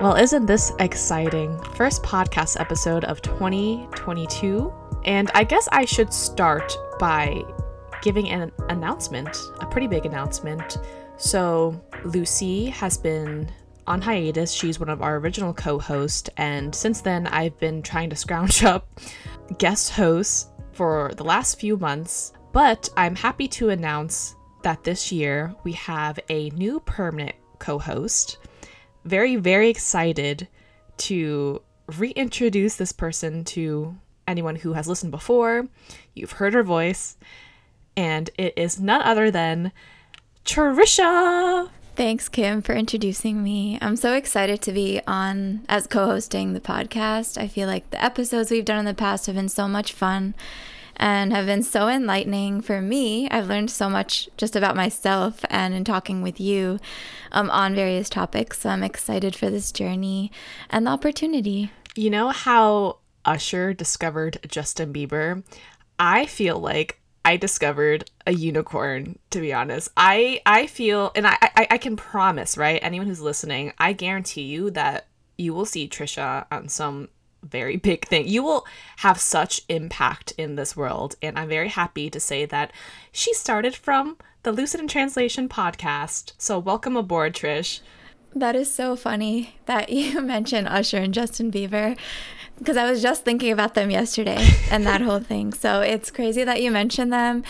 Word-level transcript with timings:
Well, 0.00 0.16
isn't 0.16 0.46
this 0.46 0.72
exciting? 0.80 1.56
First 1.74 2.02
podcast 2.02 2.58
episode 2.58 3.04
of 3.04 3.22
2022. 3.22 4.72
And 5.04 5.30
I 5.34 5.44
guess 5.44 5.68
I 5.70 5.84
should 5.84 6.12
start 6.12 6.76
by 6.98 7.42
giving 8.00 8.30
an 8.30 8.50
announcement, 8.68 9.36
a 9.60 9.66
pretty 9.66 9.86
big 9.86 10.06
announcement. 10.06 10.78
So, 11.18 11.80
Lucy 12.04 12.66
has 12.66 12.96
been 12.96 13.52
on 13.86 14.00
hiatus. 14.00 14.50
She's 14.50 14.80
one 14.80 14.88
of 14.88 15.02
our 15.02 15.18
original 15.18 15.52
co 15.52 15.78
hosts. 15.78 16.30
And 16.36 16.74
since 16.74 17.00
then, 17.02 17.26
I've 17.28 17.58
been 17.60 17.82
trying 17.82 18.10
to 18.10 18.16
scrounge 18.16 18.64
up 18.64 18.88
guest 19.58 19.90
hosts 19.90 20.48
for 20.72 21.12
the 21.16 21.24
last 21.24 21.60
few 21.60 21.76
months. 21.76 22.32
But 22.52 22.88
I'm 22.96 23.14
happy 23.14 23.46
to 23.48 23.68
announce 23.68 24.36
that 24.62 24.84
this 24.84 25.12
year 25.12 25.54
we 25.64 25.72
have 25.72 26.18
a 26.28 26.50
new 26.50 26.80
permanent 26.80 27.36
co 27.58 27.78
host. 27.78 28.38
Very, 29.04 29.36
very 29.36 29.68
excited 29.68 30.48
to 30.98 31.62
reintroduce 31.86 32.76
this 32.76 32.92
person 32.92 33.44
to 33.44 33.96
anyone 34.26 34.56
who 34.56 34.74
has 34.74 34.88
listened 34.88 35.10
before. 35.10 35.68
You've 36.14 36.32
heard 36.32 36.54
her 36.54 36.62
voice, 36.62 37.16
and 37.96 38.30
it 38.38 38.54
is 38.56 38.80
none 38.80 39.02
other 39.02 39.30
than 39.30 39.72
Trisha. 40.44 41.70
Thanks, 41.94 42.28
Kim, 42.28 42.62
for 42.62 42.74
introducing 42.74 43.42
me. 43.42 43.78
I'm 43.82 43.96
so 43.96 44.14
excited 44.14 44.62
to 44.62 44.72
be 44.72 45.02
on 45.06 45.64
as 45.68 45.86
co 45.86 46.06
hosting 46.06 46.54
the 46.54 46.60
podcast. 46.60 47.36
I 47.36 47.48
feel 47.48 47.68
like 47.68 47.90
the 47.90 48.02
episodes 48.02 48.50
we've 48.50 48.64
done 48.64 48.78
in 48.78 48.84
the 48.86 48.94
past 48.94 49.26
have 49.26 49.34
been 49.34 49.50
so 49.50 49.68
much 49.68 49.92
fun 49.92 50.34
and 50.96 51.32
have 51.32 51.46
been 51.46 51.62
so 51.62 51.88
enlightening 51.88 52.60
for 52.60 52.80
me. 52.80 53.28
I've 53.30 53.48
learned 53.48 53.70
so 53.70 53.88
much 53.88 54.28
just 54.36 54.56
about 54.56 54.76
myself 54.76 55.44
and 55.50 55.74
in 55.74 55.84
talking 55.84 56.22
with 56.22 56.40
you 56.40 56.78
um, 57.32 57.50
on 57.50 57.74
various 57.74 58.08
topics. 58.08 58.60
So 58.60 58.70
I'm 58.70 58.82
excited 58.82 59.34
for 59.34 59.50
this 59.50 59.72
journey 59.72 60.30
and 60.70 60.86
the 60.86 60.90
opportunity. 60.90 61.70
You 61.94 62.10
know 62.10 62.28
how 62.28 62.98
Usher 63.24 63.74
discovered 63.74 64.38
Justin 64.48 64.92
Bieber? 64.92 65.42
I 65.98 66.26
feel 66.26 66.58
like 66.58 66.98
I 67.24 67.36
discovered 67.36 68.10
a 68.26 68.32
unicorn, 68.32 69.18
to 69.30 69.40
be 69.40 69.52
honest. 69.52 69.88
I 69.96 70.40
I 70.44 70.66
feel 70.66 71.12
and 71.14 71.26
I, 71.26 71.36
I 71.40 71.66
I 71.72 71.78
can 71.78 71.96
promise, 71.96 72.56
right? 72.56 72.80
Anyone 72.82 73.06
who's 73.06 73.20
listening, 73.20 73.72
I 73.78 73.92
guarantee 73.92 74.42
you 74.42 74.70
that 74.70 75.06
you 75.38 75.54
will 75.54 75.64
see 75.64 75.88
Trisha 75.88 76.46
on 76.50 76.68
some 76.68 77.08
very 77.42 77.76
big 77.76 78.06
thing. 78.06 78.28
You 78.28 78.42
will 78.42 78.66
have 78.98 79.20
such 79.20 79.62
impact 79.68 80.32
in 80.38 80.56
this 80.56 80.76
world. 80.76 81.16
And 81.22 81.38
I'm 81.38 81.48
very 81.48 81.68
happy 81.68 82.10
to 82.10 82.20
say 82.20 82.46
that 82.46 82.72
she 83.10 83.34
started 83.34 83.74
from 83.74 84.16
the 84.42 84.52
Lucid 84.52 84.80
in 84.80 84.88
Translation 84.88 85.48
podcast. 85.48 86.32
So 86.38 86.58
welcome 86.58 86.96
aboard, 86.96 87.34
Trish. 87.34 87.80
That 88.34 88.56
is 88.56 88.72
so 88.72 88.96
funny 88.96 89.56
that 89.66 89.88
you 89.90 90.20
mentioned 90.20 90.68
Usher 90.68 90.98
and 90.98 91.14
Justin 91.14 91.50
Bieber 91.50 91.98
because 92.58 92.76
I 92.76 92.90
was 92.90 93.02
just 93.02 93.24
thinking 93.24 93.52
about 93.52 93.74
them 93.74 93.90
yesterday 93.90 94.46
and 94.70 94.86
that 94.86 95.00
whole 95.00 95.20
thing. 95.20 95.52
So 95.52 95.80
it's 95.80 96.10
crazy 96.10 96.44
that 96.44 96.62
you 96.62 96.70
mentioned 96.70 97.12
them. 97.12 97.42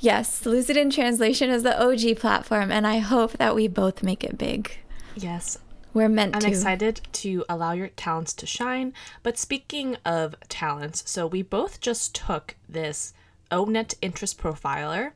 Yes, 0.00 0.46
Lucid 0.46 0.76
in 0.76 0.90
Translation 0.90 1.50
is 1.50 1.62
the 1.62 1.78
OG 1.78 2.18
platform, 2.18 2.72
and 2.72 2.86
I 2.86 2.98
hope 2.98 3.32
that 3.32 3.54
we 3.54 3.68
both 3.68 4.02
make 4.02 4.24
it 4.24 4.38
big. 4.38 4.78
Yes, 5.14 5.58
we're 5.92 6.08
meant 6.08 6.34
I'm 6.36 6.42
to. 6.42 6.48
excited 6.48 7.00
to 7.12 7.44
allow 7.48 7.72
your 7.72 7.88
talents 7.88 8.32
to 8.34 8.46
shine. 8.46 8.92
But 9.22 9.38
speaking 9.38 9.96
of 10.04 10.34
talents, 10.48 11.08
so 11.10 11.26
we 11.26 11.42
both 11.42 11.80
just 11.80 12.14
took 12.14 12.56
this 12.68 13.12
ONET 13.50 13.94
interest 14.00 14.38
profiler, 14.38 15.12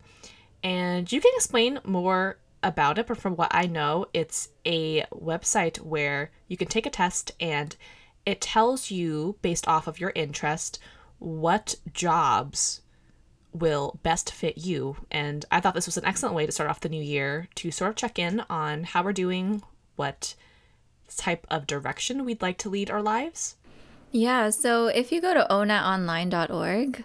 and 0.63 1.11
you 1.11 1.21
can 1.21 1.33
explain 1.37 1.79
more 1.85 2.39
about 2.63 2.99
it. 2.99 3.07
But 3.07 3.19
from 3.19 3.37
what 3.37 3.55
I 3.55 3.67
know, 3.67 4.07
it's 4.13 4.49
a 4.65 5.05
website 5.13 5.79
where 5.79 6.31
you 6.49 6.57
can 6.57 6.69
take 6.69 6.87
a 6.87 6.91
test 6.91 7.33
and 7.39 7.77
it 8.27 8.41
tells 8.41 8.91
you, 8.91 9.37
based 9.43 9.69
off 9.69 9.87
of 9.87 10.01
your 10.01 10.13
interest, 10.15 10.79
what 11.19 11.77
jobs 11.93 12.81
will 13.53 14.01
best 14.03 14.33
fit 14.33 14.59
you. 14.59 14.97
And 15.11 15.45
I 15.51 15.61
thought 15.61 15.75
this 15.75 15.87
was 15.87 15.99
an 15.99 16.07
excellent 16.07 16.35
way 16.35 16.47
to 16.47 16.53
start 16.53 16.71
off 16.71 16.81
the 16.81 16.89
new 16.89 17.03
year 17.03 17.49
to 17.57 17.71
sort 17.71 17.91
of 17.91 17.97
check 17.97 18.19
in 18.19 18.41
on 18.51 18.85
how 18.85 19.03
we're 19.03 19.13
doing, 19.13 19.63
what 19.97 20.35
type 21.09 21.47
of 21.51 21.67
direction 21.67 22.25
we'd 22.25 22.43
like 22.43 22.59
to 22.59 22.69
lead 22.69 22.91
our 22.91 23.03
lives? 23.03 23.57
Yeah, 24.11 24.51
so 24.51 24.87
if 24.87 25.11
you 25.11 25.21
go 25.21 25.35
to 25.35 25.47
onetonline.org, 25.51 27.05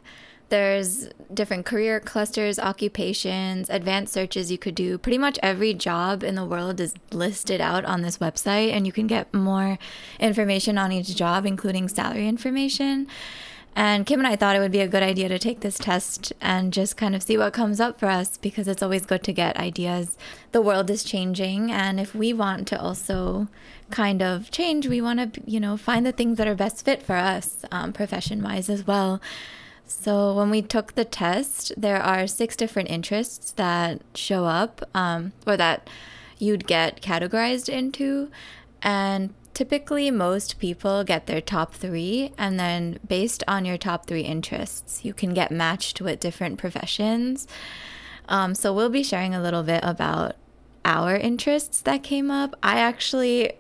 there's 0.50 1.10
different 1.34 1.66
career 1.66 2.00
clusters, 2.00 2.60
occupations, 2.60 3.70
advanced 3.70 4.14
searches 4.14 4.52
you 4.52 4.58
could 4.58 4.76
do. 4.76 4.98
Pretty 4.98 5.18
much 5.18 5.40
every 5.42 5.74
job 5.74 6.24
in 6.24 6.36
the 6.36 6.46
world 6.46 6.80
is 6.80 6.94
listed 7.12 7.62
out 7.62 7.86
on 7.86 8.02
this 8.02 8.18
website, 8.18 8.72
and 8.72 8.86
you 8.86 8.92
can 8.92 9.08
get 9.08 9.34
more 9.34 9.78
information 10.20 10.78
on 10.78 10.92
each 10.92 11.16
job, 11.16 11.46
including 11.46 11.88
salary 11.88 12.28
information. 12.28 13.08
And 13.76 14.06
Kim 14.06 14.20
and 14.20 14.28
I 14.28 14.36
thought 14.36 14.56
it 14.56 14.60
would 14.60 14.72
be 14.72 14.82
a 14.82 14.88
good 14.88 15.04
idea 15.04 15.30
to 15.30 15.40
take 15.40 15.62
this 15.62 15.78
test 15.78 16.34
and 16.42 16.74
just 16.74 16.98
kind 16.98 17.16
of 17.16 17.24
see 17.24 17.38
what 17.38 17.54
comes 17.54 17.80
up 17.80 18.00
for 18.00 18.08
us 18.08 18.38
because 18.38 18.68
it's 18.68 18.84
always 18.84 19.06
good 19.06 19.24
to 19.24 19.34
get 19.34 19.58
ideas. 19.58 20.18
The 20.52 20.62
world 20.62 20.90
is 20.90 21.04
changing, 21.04 21.72
and 21.72 22.00
if 22.00 22.16
we 22.16 22.34
want 22.34 22.68
to 22.70 22.82
also 22.82 23.48
kind 23.92 24.22
of 24.22 24.52
change, 24.52 24.88
we 24.88 25.02
want 25.02 25.34
to, 25.34 25.42
you 25.46 25.60
know, 25.60 25.78
find 25.78 26.06
the 26.06 26.12
things 26.12 26.38
that 26.38 26.48
are 26.48 26.56
best 26.56 26.86
fit 26.86 27.04
for 27.04 27.16
us, 27.16 27.66
um, 27.72 27.94
profession 27.94 28.42
wise 28.42 28.70
as 28.70 28.86
well. 28.86 29.22
So 29.86 30.34
when 30.34 30.52
we 30.52 30.62
took 30.62 30.94
the 30.94 31.06
test, 31.06 31.74
there 31.76 32.02
are 32.02 32.28
six 32.28 32.56
different 32.56 32.90
interests 32.90 33.52
that 33.54 34.02
show 34.14 34.46
up 34.46 34.88
um, 34.94 35.34
or 35.48 35.58
that 35.58 35.90
you'd 36.38 36.68
get 36.68 37.02
categorized 37.02 37.70
into. 37.70 38.30
And 38.82 39.34
typically, 39.54 40.12
most 40.12 40.60
people 40.60 41.04
get 41.04 41.26
their 41.26 41.42
top 41.42 41.74
three. 41.74 42.32
And 42.38 42.60
then, 42.60 43.00
based 43.06 43.44
on 43.48 43.66
your 43.66 43.78
top 43.78 44.06
three 44.06 44.22
interests, 44.22 45.04
you 45.04 45.14
can 45.14 45.34
get 45.34 45.52
matched 45.52 46.02
with 46.02 46.20
different 46.20 46.60
professions. 46.60 47.48
Um, 48.28 48.54
so, 48.54 48.72
we'll 48.72 48.90
be 48.90 49.04
sharing 49.04 49.34
a 49.34 49.42
little 49.42 49.64
bit 49.64 49.82
about 49.84 50.36
our 50.86 51.18
interests 51.18 51.82
that 51.82 52.04
came 52.04 52.32
up. 52.32 52.56
I 52.62 52.80
actually 52.80 53.54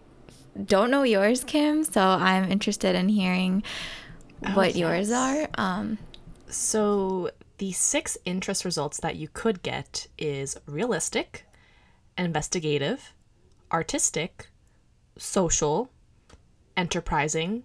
don't 0.65 0.91
know 0.91 1.03
yours, 1.03 1.43
Kim, 1.43 1.83
so 1.83 2.01
I'm 2.01 2.51
interested 2.51 2.95
in 2.95 3.09
hearing 3.09 3.63
oh, 4.45 4.51
what 4.53 4.75
yes. 4.75 4.77
yours 4.77 5.11
are. 5.11 5.47
Um, 5.55 5.97
so 6.47 7.31
the 7.57 7.71
six 7.71 8.17
interest 8.25 8.65
results 8.65 8.99
that 8.99 9.15
you 9.15 9.27
could 9.31 9.61
get 9.61 10.07
is 10.17 10.57
realistic, 10.65 11.45
investigative, 12.17 13.13
artistic, 13.71 14.47
social, 15.17 15.91
enterprising, 16.75 17.63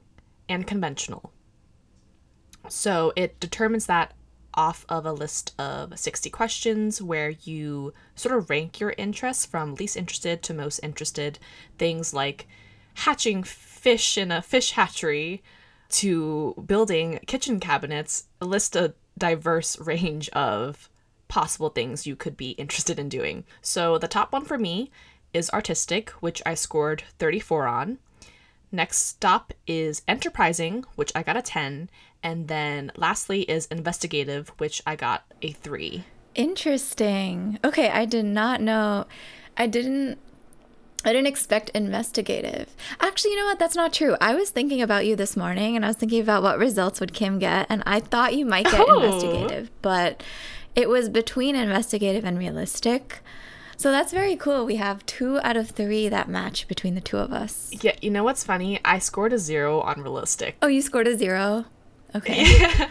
and 0.49 0.67
conventional. 0.67 1.33
So 2.69 3.12
it 3.17 3.39
determines 3.41 3.87
that 3.87 4.15
off 4.55 4.87
of 4.89 5.05
a 5.05 5.12
list 5.12 5.53
of 5.59 5.99
60 5.99 6.31
questions 6.31 7.03
where 7.03 7.31
you 7.31 7.93
sort 8.15 8.37
of 8.37 8.49
rank 8.49 8.81
your 8.81 8.94
interests 8.97 9.44
from 9.44 9.75
least 9.75 9.97
interested 9.97 10.43
to 10.43 10.55
most 10.55 10.78
interested. 10.83 11.39
Things 11.78 12.15
like 12.15 12.47
hatching 12.94 13.43
fish 13.43 14.16
in 14.16 14.31
a 14.31 14.43
fish 14.43 14.72
hatchery 14.72 15.43
to 15.91 16.65
building 16.66 17.21
kitchen 17.27 17.60
cabinets 17.60 18.25
list 18.41 18.75
a 18.75 18.94
diverse 19.16 19.78
range 19.81 20.28
of 20.31 20.88
possible 21.28 21.71
things 21.71 22.06
you 22.06 22.16
could 22.16 22.37
be 22.37 22.50
interested 22.50 22.99
in 22.99 23.09
doing. 23.09 23.44
So 23.62 23.99
the 23.99 24.09
top 24.09 24.32
one 24.32 24.44
for 24.44 24.59
me 24.59 24.91
is 25.32 25.50
artistic, 25.50 26.10
which 26.21 26.41
I 26.47 26.55
scored 26.55 27.03
34 27.19 27.66
on. 27.66 27.99
Next 28.71 28.99
stop 28.99 29.53
is 29.66 30.03
enterprising, 30.09 30.84
which 30.97 31.12
I 31.15 31.22
got 31.22 31.37
a 31.37 31.43
10. 31.43 31.91
And 32.22 32.49
then 32.49 32.91
lastly 32.97 33.43
is 33.43 33.66
investigative, 33.66 34.49
which 34.59 34.82
I 34.87 34.97
got 34.97 35.25
a 35.43 35.53
3. 35.53 36.05
Interesting. 36.34 37.59
Okay, 37.65 37.91
I 37.91 38.05
did 38.05 38.25
not 38.25 38.61
know. 38.61 39.06
I 39.56 39.66
didn't 39.66 40.19
I 41.05 41.12
didn't 41.12 41.27
expect 41.27 41.71
investigative. 41.71 42.75
Actually, 43.01 43.33
you 43.33 43.37
know 43.39 43.47
what? 43.47 43.59
That's 43.59 43.77
not 43.77 43.93
true. 43.93 44.17
I 44.21 44.35
was 44.35 44.51
thinking 44.51 44.81
about 44.81 45.06
you 45.06 45.17
this 45.17 45.37
morning 45.37 45.77
and 45.77 45.85
I 45.85 45.89
was 45.89 45.97
thinking 45.97 46.21
about 46.21 46.43
what 46.43 46.59
results 46.59 47.01
would 47.01 47.12
Kim 47.12 47.39
get, 47.39 47.67
and 47.69 47.83
I 47.85 48.01
thought 48.01 48.35
you 48.35 48.47
might 48.47 48.65
get 48.65 48.81
oh. 48.81 49.03
investigative, 49.03 49.71
but 49.83 50.23
it 50.75 50.89
was 50.89 51.09
between 51.09 51.55
investigative 51.56 52.25
and 52.25 52.39
realistic. 52.39 53.21
So 53.77 53.91
that's 53.91 54.12
very 54.12 54.37
cool. 54.37 54.65
We 54.65 54.77
have 54.77 55.05
two 55.05 55.41
out 55.43 55.56
of 55.56 55.71
three 55.71 56.09
that 56.09 56.29
match 56.29 56.69
between 56.69 56.95
the 56.95 57.01
two 57.01 57.19
of 57.19 57.33
us. 57.33 57.71
Yeah, 57.83 57.97
you 58.00 58.11
know 58.11 58.25
what's 58.25 58.45
funny? 58.45 58.81
I 58.85 58.99
scored 58.99 59.33
a 59.33 59.39
zero 59.39 59.81
on 59.81 60.03
realistic. 60.03 60.57
Oh, 60.62 60.69
you 60.69 60.81
scored 60.81 61.09
a 61.09 61.17
zero? 61.17 61.67
Okay. 62.15 62.47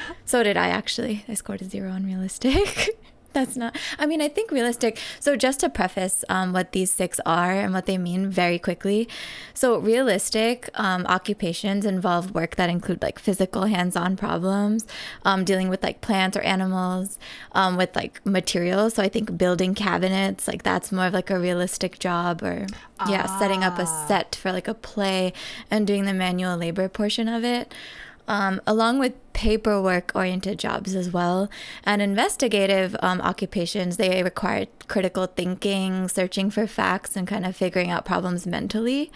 so 0.25 0.43
did 0.43 0.57
I 0.57 0.67
actually. 0.67 1.25
I 1.27 1.33
scored 1.33 1.61
a 1.61 1.65
zero 1.65 1.89
on 1.89 2.05
realistic. 2.05 2.89
That's 3.33 3.57
not, 3.57 3.75
I 3.97 4.05
mean, 4.05 4.21
I 4.21 4.29
think 4.29 4.51
realistic. 4.51 4.99
So, 5.19 5.35
just 5.35 5.59
to 5.61 5.69
preface 5.69 6.23
um, 6.29 6.53
what 6.53 6.71
these 6.71 6.91
six 6.91 7.19
are 7.25 7.51
and 7.51 7.73
what 7.73 7.87
they 7.87 7.97
mean 7.97 8.29
very 8.29 8.59
quickly. 8.59 9.09
So, 9.53 9.79
realistic 9.79 10.69
um, 10.75 11.05
occupations 11.07 11.85
involve 11.85 12.33
work 12.33 12.55
that 12.57 12.69
include 12.69 13.01
like 13.01 13.17
physical 13.17 13.65
hands 13.65 13.95
on 13.95 14.15
problems, 14.15 14.85
um, 15.25 15.43
dealing 15.43 15.69
with 15.69 15.81
like 15.81 16.01
plants 16.01 16.37
or 16.37 16.41
animals, 16.41 17.17
um, 17.53 17.75
with 17.75 17.95
like 17.95 18.23
materials. 18.25 18.93
So, 18.93 19.03
I 19.03 19.09
think 19.09 19.37
building 19.37 19.73
cabinets, 19.73 20.47
like 20.47 20.61
that's 20.61 20.91
more 20.91 21.07
of 21.07 21.13
like 21.13 21.31
a 21.31 21.39
realistic 21.39 21.97
job 21.97 22.43
or, 22.43 22.67
yeah, 23.09 23.39
setting 23.39 23.63
up 23.63 23.79
a 23.79 23.87
set 24.07 24.35
for 24.35 24.51
like 24.51 24.67
a 24.67 24.75
play 24.75 25.33
and 25.71 25.87
doing 25.87 26.05
the 26.05 26.13
manual 26.13 26.55
labor 26.55 26.87
portion 26.87 27.27
of 27.27 27.43
it 27.43 27.73
um, 28.27 28.61
along 28.65 28.99
with 28.99 29.13
paperwork 29.33 30.11
oriented 30.15 30.59
jobs 30.59 30.95
as 30.95 31.11
well. 31.11 31.49
And 31.83 32.01
investigative 32.01 32.95
um, 33.01 33.19
occupations, 33.21 33.97
they 33.97 34.23
require 34.23 34.67
critical 34.87 35.27
thinking, 35.27 36.07
searching 36.07 36.49
for 36.49 36.67
facts, 36.67 37.15
and 37.15 37.27
kind 37.27 37.45
of 37.45 37.55
figuring 37.55 37.89
out 37.89 38.05
problems 38.05 38.45
mentally, 38.47 39.11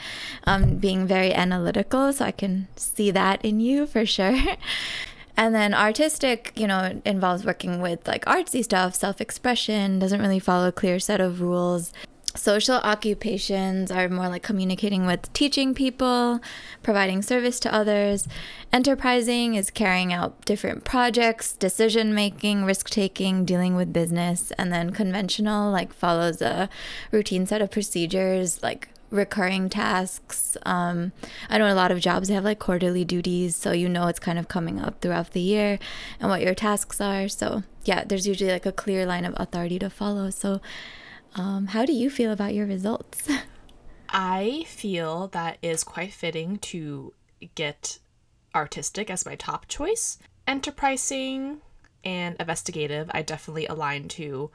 um, 0.45 0.77
being 0.77 1.07
very 1.07 1.33
analytical. 1.33 2.11
So 2.13 2.25
I 2.25 2.31
can 2.31 2.67
see 2.75 3.11
that 3.11 3.43
in 3.43 3.59
you 3.59 3.87
for 3.87 4.05
sure. 4.05 4.37
And 5.39 5.53
then 5.53 5.75
artistic, 5.75 6.51
you 6.55 6.65
know, 6.65 6.99
involves 7.05 7.45
working 7.45 7.79
with 7.79 8.07
like 8.07 8.25
artsy 8.25 8.63
stuff, 8.63 8.95
self 8.95 9.21
expression, 9.21 9.99
doesn't 9.99 10.19
really 10.19 10.39
follow 10.39 10.69
a 10.69 10.71
clear 10.71 10.99
set 10.99 11.21
of 11.21 11.41
rules. 11.41 11.93
Social 12.37 12.75
occupations 12.75 13.91
are 13.91 14.07
more 14.07 14.29
like 14.29 14.43
communicating 14.43 15.05
with 15.05 15.31
teaching 15.33 15.73
people, 15.73 16.39
providing 16.83 17.21
service 17.21 17.59
to 17.61 17.73
others. 17.73 18.27
Enterprising 18.71 19.55
is 19.55 19.71
carrying 19.71 20.13
out 20.13 20.45
different 20.45 20.83
projects, 20.83 21.53
decision 21.53 22.13
making, 22.13 22.63
risk 22.63 22.89
taking, 22.89 23.43
dealing 23.43 23.75
with 23.75 23.91
business. 23.91 24.51
And 24.57 24.71
then 24.71 24.91
conventional, 24.91 25.71
like, 25.71 25.91
follows 25.91 26.41
a 26.41 26.69
routine 27.11 27.47
set 27.47 27.61
of 27.61 27.71
procedures, 27.71 28.61
like 28.61 28.89
recurring 29.09 29.69
tasks. 29.69 30.57
Um, 30.65 31.13
I 31.49 31.57
know 31.57 31.71
a 31.71 31.73
lot 31.73 31.91
of 31.91 31.99
jobs 31.99 32.29
have 32.29 32.43
like 32.43 32.59
quarterly 32.59 33.05
duties, 33.05 33.55
so 33.55 33.71
you 33.71 33.89
know 33.89 34.07
it's 34.07 34.19
kind 34.19 34.37
of 34.37 34.47
coming 34.47 34.79
up 34.79 35.01
throughout 35.01 35.31
the 35.31 35.41
year 35.41 35.79
and 36.19 36.29
what 36.29 36.41
your 36.41 36.55
tasks 36.55 36.99
are. 37.01 37.27
So, 37.27 37.63
yeah, 37.85 38.03
there's 38.03 38.27
usually 38.27 38.51
like 38.51 38.65
a 38.65 38.71
clear 38.71 39.05
line 39.05 39.25
of 39.25 39.33
authority 39.37 39.79
to 39.79 39.89
follow. 39.89 40.29
So, 40.29 40.61
um, 41.35 41.67
how 41.67 41.85
do 41.85 41.93
you 41.93 42.09
feel 42.09 42.31
about 42.31 42.53
your 42.53 42.65
results? 42.65 43.27
I 44.09 44.65
feel 44.67 45.27
that 45.29 45.57
is 45.61 45.83
quite 45.83 46.13
fitting 46.13 46.57
to 46.59 47.13
get 47.55 47.99
artistic 48.55 49.09
as 49.09 49.25
my 49.25 49.35
top 49.35 49.67
choice. 49.67 50.17
Enterprising 50.47 51.61
and 52.03 52.35
investigative, 52.39 53.11
I 53.13 53.21
definitely 53.21 53.67
align 53.67 54.07
to 54.09 54.49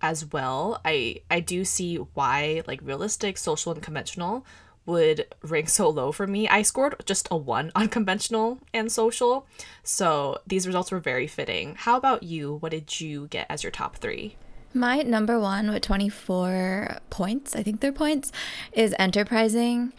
as 0.00 0.32
well. 0.32 0.80
I 0.84 1.22
I 1.30 1.40
do 1.40 1.64
see 1.64 1.96
why 1.96 2.62
like 2.66 2.80
realistic, 2.82 3.38
social, 3.38 3.72
and 3.72 3.82
conventional 3.82 4.46
would 4.84 5.26
rank 5.42 5.68
so 5.68 5.88
low 5.88 6.10
for 6.10 6.26
me. 6.26 6.48
I 6.48 6.62
scored 6.62 6.96
just 7.06 7.28
a 7.30 7.36
one 7.36 7.70
on 7.74 7.88
conventional 7.88 8.58
and 8.74 8.90
social, 8.90 9.46
so 9.82 10.38
these 10.46 10.66
results 10.66 10.90
were 10.90 10.98
very 10.98 11.26
fitting. 11.26 11.76
How 11.76 11.96
about 11.96 12.24
you? 12.24 12.56
What 12.56 12.72
did 12.72 13.00
you 13.00 13.28
get 13.28 13.46
as 13.48 13.62
your 13.62 13.70
top 13.70 13.96
three? 13.96 14.36
My 14.74 15.02
number 15.02 15.38
one 15.38 15.70
with 15.70 15.82
24 15.82 16.98
points, 17.10 17.54
I 17.54 17.62
think 17.62 17.80
they're 17.80 17.92
points, 17.92 18.32
is 18.72 18.94
enterprising. 18.98 19.92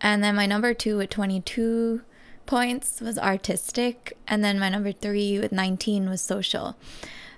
And 0.00 0.22
then 0.22 0.36
my 0.36 0.46
number 0.46 0.72
two 0.72 0.96
with 0.98 1.10
22 1.10 2.02
points 2.46 3.00
was 3.00 3.18
artistic. 3.18 4.16
And 4.28 4.44
then 4.44 4.58
my 4.58 4.68
number 4.68 4.92
three 4.92 5.38
with 5.38 5.52
19 5.52 6.08
was 6.08 6.20
social. 6.20 6.76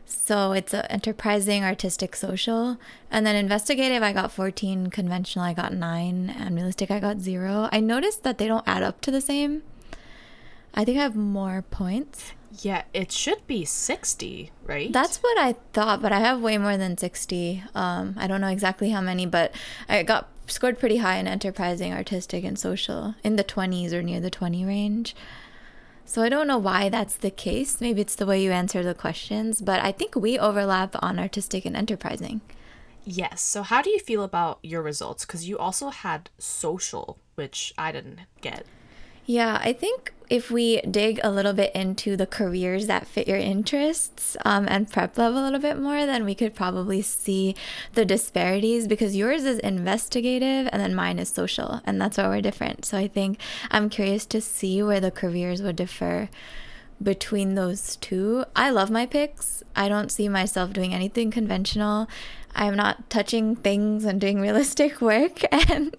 So 0.05 0.53
it's 0.53 0.75
enterprising, 0.75 1.65
artistic, 1.65 2.15
social. 2.15 2.77
And 3.11 3.25
then 3.27 3.37
investigative, 3.37 4.03
I 4.03 4.13
got 4.13 4.31
14. 4.31 4.89
Conventional, 4.91 5.45
I 5.45 5.55
got 5.55 5.73
nine. 5.73 6.29
And 6.29 6.55
realistic, 6.55 6.91
I 6.91 7.01
got 7.01 7.21
zero. 7.21 7.69
I 7.73 7.81
noticed 7.81 8.23
that 8.23 8.37
they 8.37 8.47
don't 8.47 8.69
add 8.69 8.83
up 8.83 9.01
to 9.03 9.11
the 9.11 9.21
same. 9.23 9.63
I 10.75 10.85
think 10.85 10.99
I 10.99 11.03
have 11.03 11.17
more 11.17 11.63
points. 11.71 12.33
Yeah, 12.61 12.83
it 12.93 13.11
should 13.13 13.47
be 13.47 13.65
60, 13.65 14.51
right? 14.65 14.93
That's 14.93 15.19
what 15.19 15.39
I 15.39 15.55
thought, 15.73 16.03
but 16.03 16.13
I 16.13 16.21
have 16.21 16.41
way 16.41 16.59
more 16.59 16.77
than 16.77 16.99
60. 16.99 17.63
Um, 17.75 18.15
I 18.19 18.27
don't 18.27 18.41
know 18.41 18.49
exactly 18.49 18.91
how 18.91 19.01
many, 19.01 19.25
but 19.25 19.55
I 19.89 20.03
got 20.03 20.29
scored 20.47 20.79
pretty 20.79 20.99
high 20.99 21.17
in 21.17 21.27
enterprising, 21.27 21.93
artistic, 21.93 22.45
and 22.45 22.59
social 22.59 23.15
in 23.25 23.37
the 23.37 23.45
20s 23.45 23.93
or 23.93 24.03
near 24.03 24.21
the 24.21 24.31
20 24.31 24.65
range. 24.65 25.17
So 26.05 26.23
I 26.23 26.29
don't 26.29 26.47
know 26.47 26.59
why 26.59 26.89
that's 26.89 27.17
the 27.17 27.31
case. 27.31 27.81
Maybe 27.81 28.03
it's 28.03 28.17
the 28.17 28.27
way 28.27 28.43
you 28.43 28.51
answer 28.51 28.83
the 28.83 28.95
questions, 28.95 29.63
but 29.63 29.83
I 29.83 29.93
think 29.93 30.15
we 30.15 30.39
overlap 30.39 30.97
on 31.03 31.19
artistic 31.19 31.65
and 31.65 31.77
enterprising. 31.77 32.43
Yes. 33.05 33.41
So 33.41 33.63
how 33.63 33.83
do 33.83 33.91
you 33.91 33.99
feel 33.99 34.23
about 34.23 34.59
your 34.63 34.83
results? 34.83 35.25
Because 35.25 35.49
you 35.49 35.59
also 35.59 35.89
had 35.89 36.29
social, 36.39 37.19
which 37.35 37.73
I 37.79 37.93
didn't 37.93 38.21
get. 38.41 38.67
Yeah, 39.25 39.61
I 39.63 39.73
think 39.73 40.13
if 40.29 40.51
we 40.51 40.81
dig 40.81 41.21
a 41.23 41.31
little 41.31 41.53
bit 41.53 41.75
into 41.75 42.17
the 42.17 42.27
careers 42.27 42.87
that 42.87 43.07
fit 43.07 43.29
your 43.29 43.37
interests 43.37 44.37
um, 44.45 44.67
and 44.69 44.91
prep 44.91 45.19
level 45.19 45.43
a 45.43 45.45
little 45.45 45.61
bit 45.61 45.79
more, 45.79 46.07
then 46.07 46.25
we 46.25 46.35
could 46.35 46.55
probably 46.55 47.03
see 47.03 47.55
the 47.93 48.05
disparities 48.05 48.89
because 48.89 49.15
yours 49.15 49.45
is 49.45 49.59
investigative 49.59 50.71
and 50.73 50.81
then 50.81 50.95
mine 50.95 51.19
is 51.19 51.29
social, 51.29 51.81
and 51.85 52.01
that's 52.01 52.17
why 52.17 52.29
we're 52.29 52.41
different. 52.41 52.85
So 52.85 52.97
I 52.97 53.09
think 53.09 53.39
I'm 53.71 53.91
curious 53.91 54.25
to 54.27 54.41
see 54.41 54.83
where 54.83 55.01
the 55.01 55.11
careers 55.11 55.61
would 55.63 55.77
differ 55.77 56.31
between 57.03 57.55
those 57.55 57.97
two. 57.97 58.45
I 58.57 58.71
love 58.71 58.91
my 58.91 59.07
picks. 59.07 59.63
I 59.77 59.89
don't 59.89 60.11
see 60.11 60.29
myself 60.29 60.73
doing 60.73 60.95
anything 60.95 61.31
conventional. 61.31 62.09
I'm 62.55 62.75
not 62.75 63.11
touching 63.11 63.57
things 63.57 64.05
and 64.05 64.21
doing 64.21 64.41
realistic 64.47 65.01
work 65.01 65.41
and 65.53 65.97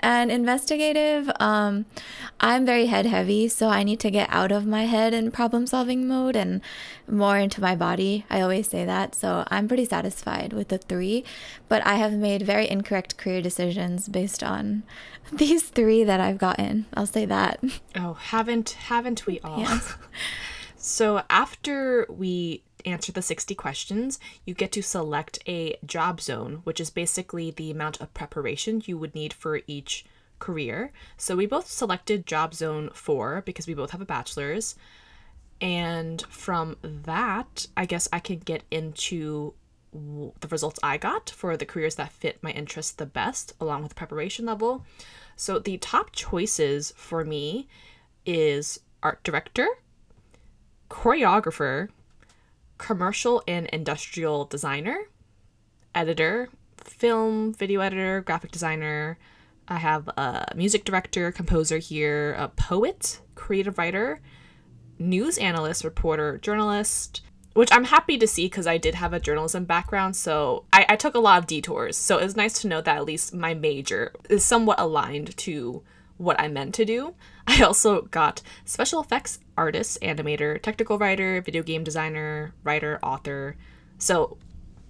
and 0.00 0.30
investigative, 0.30 1.30
um, 1.38 1.84
I'm 2.44 2.66
very 2.66 2.86
head 2.86 3.06
heavy, 3.06 3.46
so 3.46 3.68
I 3.68 3.84
need 3.84 4.00
to 4.00 4.10
get 4.10 4.28
out 4.28 4.50
of 4.50 4.66
my 4.66 4.86
head 4.86 5.14
in 5.14 5.30
problem 5.30 5.64
solving 5.64 6.08
mode 6.08 6.34
and 6.34 6.60
more 7.08 7.38
into 7.38 7.60
my 7.60 7.76
body. 7.76 8.26
I 8.28 8.40
always 8.40 8.68
say 8.68 8.84
that. 8.84 9.14
So 9.14 9.44
I'm 9.46 9.68
pretty 9.68 9.84
satisfied 9.84 10.52
with 10.52 10.66
the 10.66 10.78
three, 10.78 11.24
but 11.68 11.86
I 11.86 11.94
have 11.94 12.12
made 12.12 12.42
very 12.42 12.68
incorrect 12.68 13.16
career 13.16 13.40
decisions 13.42 14.08
based 14.08 14.42
on 14.42 14.82
these 15.32 15.62
three 15.62 16.02
that 16.02 16.18
I've 16.18 16.38
gotten. 16.38 16.86
I'll 16.94 17.06
say 17.06 17.26
that. 17.26 17.62
Oh, 17.94 18.14
haven't 18.14 18.70
haven't 18.70 19.24
we 19.24 19.38
all? 19.40 19.60
Yes. 19.60 19.94
so 20.76 21.22
after 21.30 22.06
we 22.10 22.64
answer 22.84 23.12
the 23.12 23.22
60 23.22 23.54
questions, 23.54 24.18
you 24.44 24.54
get 24.54 24.72
to 24.72 24.82
select 24.82 25.38
a 25.46 25.76
job 25.86 26.20
zone, 26.20 26.62
which 26.64 26.80
is 26.80 26.90
basically 26.90 27.52
the 27.52 27.70
amount 27.70 28.00
of 28.00 28.12
preparation 28.14 28.82
you 28.84 28.98
would 28.98 29.14
need 29.14 29.32
for 29.32 29.60
each 29.68 30.04
career. 30.42 30.90
So 31.16 31.36
we 31.36 31.46
both 31.46 31.68
selected 31.68 32.26
job 32.26 32.52
zone 32.52 32.90
4 32.92 33.42
because 33.46 33.68
we 33.68 33.74
both 33.74 33.92
have 33.92 34.00
a 34.00 34.04
bachelor's. 34.04 34.74
And 35.60 36.20
from 36.22 36.76
that, 36.82 37.68
I 37.76 37.86
guess 37.86 38.08
I 38.12 38.18
can 38.18 38.40
get 38.40 38.64
into 38.68 39.54
the 39.92 40.48
results 40.48 40.80
I 40.82 40.96
got 40.96 41.30
for 41.30 41.56
the 41.56 41.64
careers 41.64 41.94
that 41.94 42.10
fit 42.10 42.42
my 42.42 42.50
interests 42.50 42.90
the 42.92 43.06
best, 43.06 43.52
along 43.60 43.84
with 43.84 43.94
preparation 43.94 44.44
level. 44.44 44.84
So 45.36 45.60
the 45.60 45.78
top 45.78 46.10
choices 46.10 46.92
for 46.96 47.24
me 47.24 47.68
is 48.26 48.80
art 49.00 49.22
director, 49.22 49.68
choreographer, 50.90 51.88
commercial 52.78 53.44
and 53.46 53.66
industrial 53.68 54.46
designer, 54.46 55.04
editor, 55.94 56.48
film, 56.78 57.54
video 57.54 57.80
editor, 57.80 58.22
graphic 58.22 58.50
designer. 58.50 59.18
I 59.68 59.76
have 59.78 60.08
a 60.08 60.52
music 60.54 60.84
director, 60.84 61.32
composer 61.32 61.78
here, 61.78 62.34
a 62.34 62.48
poet, 62.48 63.20
creative 63.34 63.78
writer, 63.78 64.20
news 64.98 65.38
analyst, 65.38 65.84
reporter, 65.84 66.38
journalist, 66.38 67.22
which 67.54 67.72
I'm 67.72 67.84
happy 67.84 68.18
to 68.18 68.26
see 68.26 68.46
because 68.46 68.66
I 68.66 68.78
did 68.78 68.94
have 68.94 69.12
a 69.12 69.20
journalism 69.20 69.64
background. 69.64 70.16
So 70.16 70.64
I, 70.72 70.86
I 70.88 70.96
took 70.96 71.14
a 71.14 71.20
lot 71.20 71.38
of 71.38 71.46
detours. 71.46 71.96
So 71.96 72.18
it's 72.18 72.36
nice 72.36 72.60
to 72.60 72.68
know 72.68 72.80
that 72.80 72.96
at 72.96 73.04
least 73.04 73.34
my 73.34 73.54
major 73.54 74.12
is 74.28 74.44
somewhat 74.44 74.80
aligned 74.80 75.36
to 75.38 75.82
what 76.16 76.40
I 76.40 76.48
meant 76.48 76.74
to 76.76 76.84
do. 76.84 77.14
I 77.46 77.62
also 77.62 78.02
got 78.02 78.42
special 78.64 79.00
effects 79.00 79.38
artist, 79.56 79.98
animator, 80.00 80.60
technical 80.60 80.98
writer, 80.98 81.42
video 81.42 81.62
game 81.62 81.84
designer, 81.84 82.54
writer, 82.64 82.98
author. 83.02 83.56
So 83.98 84.38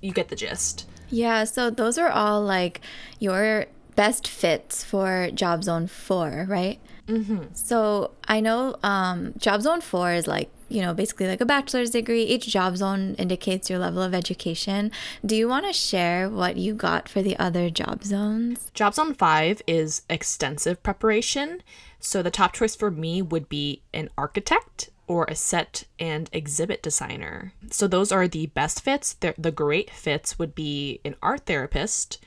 you 0.01 0.13
get 0.13 0.29
the 0.29 0.37
gist. 0.37 0.89
Yeah, 1.11 1.45
so 1.45 1.69
those 1.69 1.99
are 1.99 2.09
all 2.09 2.43
like 2.43 2.81
your 3.19 3.67
best 3.95 4.29
fits 4.29 4.83
for 4.83 5.31
Job 5.35 5.65
Zone 5.65 5.87
4, 5.87 6.47
right? 6.49 6.81
Mm-hmm. 7.09 7.47
So 7.55 8.13
I 8.27 8.41
know 8.41 8.77
um, 8.83 9.35
Job 9.39 9.63
Zone 9.63 9.81
4 9.81 10.13
is 10.13 10.27
like 10.27 10.51
you 10.73 10.81
know, 10.81 10.95
basically 10.95 11.27
like 11.27 11.41
a 11.43 11.47
bachelor's 11.47 11.91
degree. 11.91 12.23
Each 12.23 12.47
job 12.47 12.79
zone 12.79 13.15
indicates 13.19 13.69
your 13.69 13.79
level 13.79 14.03
of 14.03 14.15
education. 14.15 14.91
Do 15.25 15.37
you 15.37 15.47
want 15.47 15.67
to 15.67 15.73
share 15.73 16.31
what 16.31 16.57
you 16.57 16.73
got 16.75 17.09
for 17.11 17.21
the 17.21 17.39
other 17.39 17.69
job 17.69 18.05
zones? 18.05 18.71
Job 18.73 18.95
zone 18.95 19.13
five 19.13 19.61
is 19.67 20.03
extensive 20.09 20.83
preparation. 20.83 21.63
So 22.01 22.23
the 22.23 22.31
top 22.31 22.55
choice 22.55 22.75
for 22.75 22.91
me 22.91 23.21
would 23.21 23.49
be 23.51 23.83
an 23.93 24.09
architect 24.17 24.89
or 25.07 25.27
a 25.29 25.35
set 25.35 25.85
and 25.99 26.31
exhibit 26.33 26.83
designer. 26.83 27.53
So 27.71 27.87
those 27.87 28.11
are 28.11 28.27
the 28.27 28.47
best 28.47 28.83
fits. 28.83 29.13
The, 29.13 29.35
the 29.37 29.51
great 29.51 29.91
fits 29.91 30.39
would 30.39 30.55
be 30.55 31.01
an 31.05 31.17
art 31.23 31.45
therapist, 31.45 32.19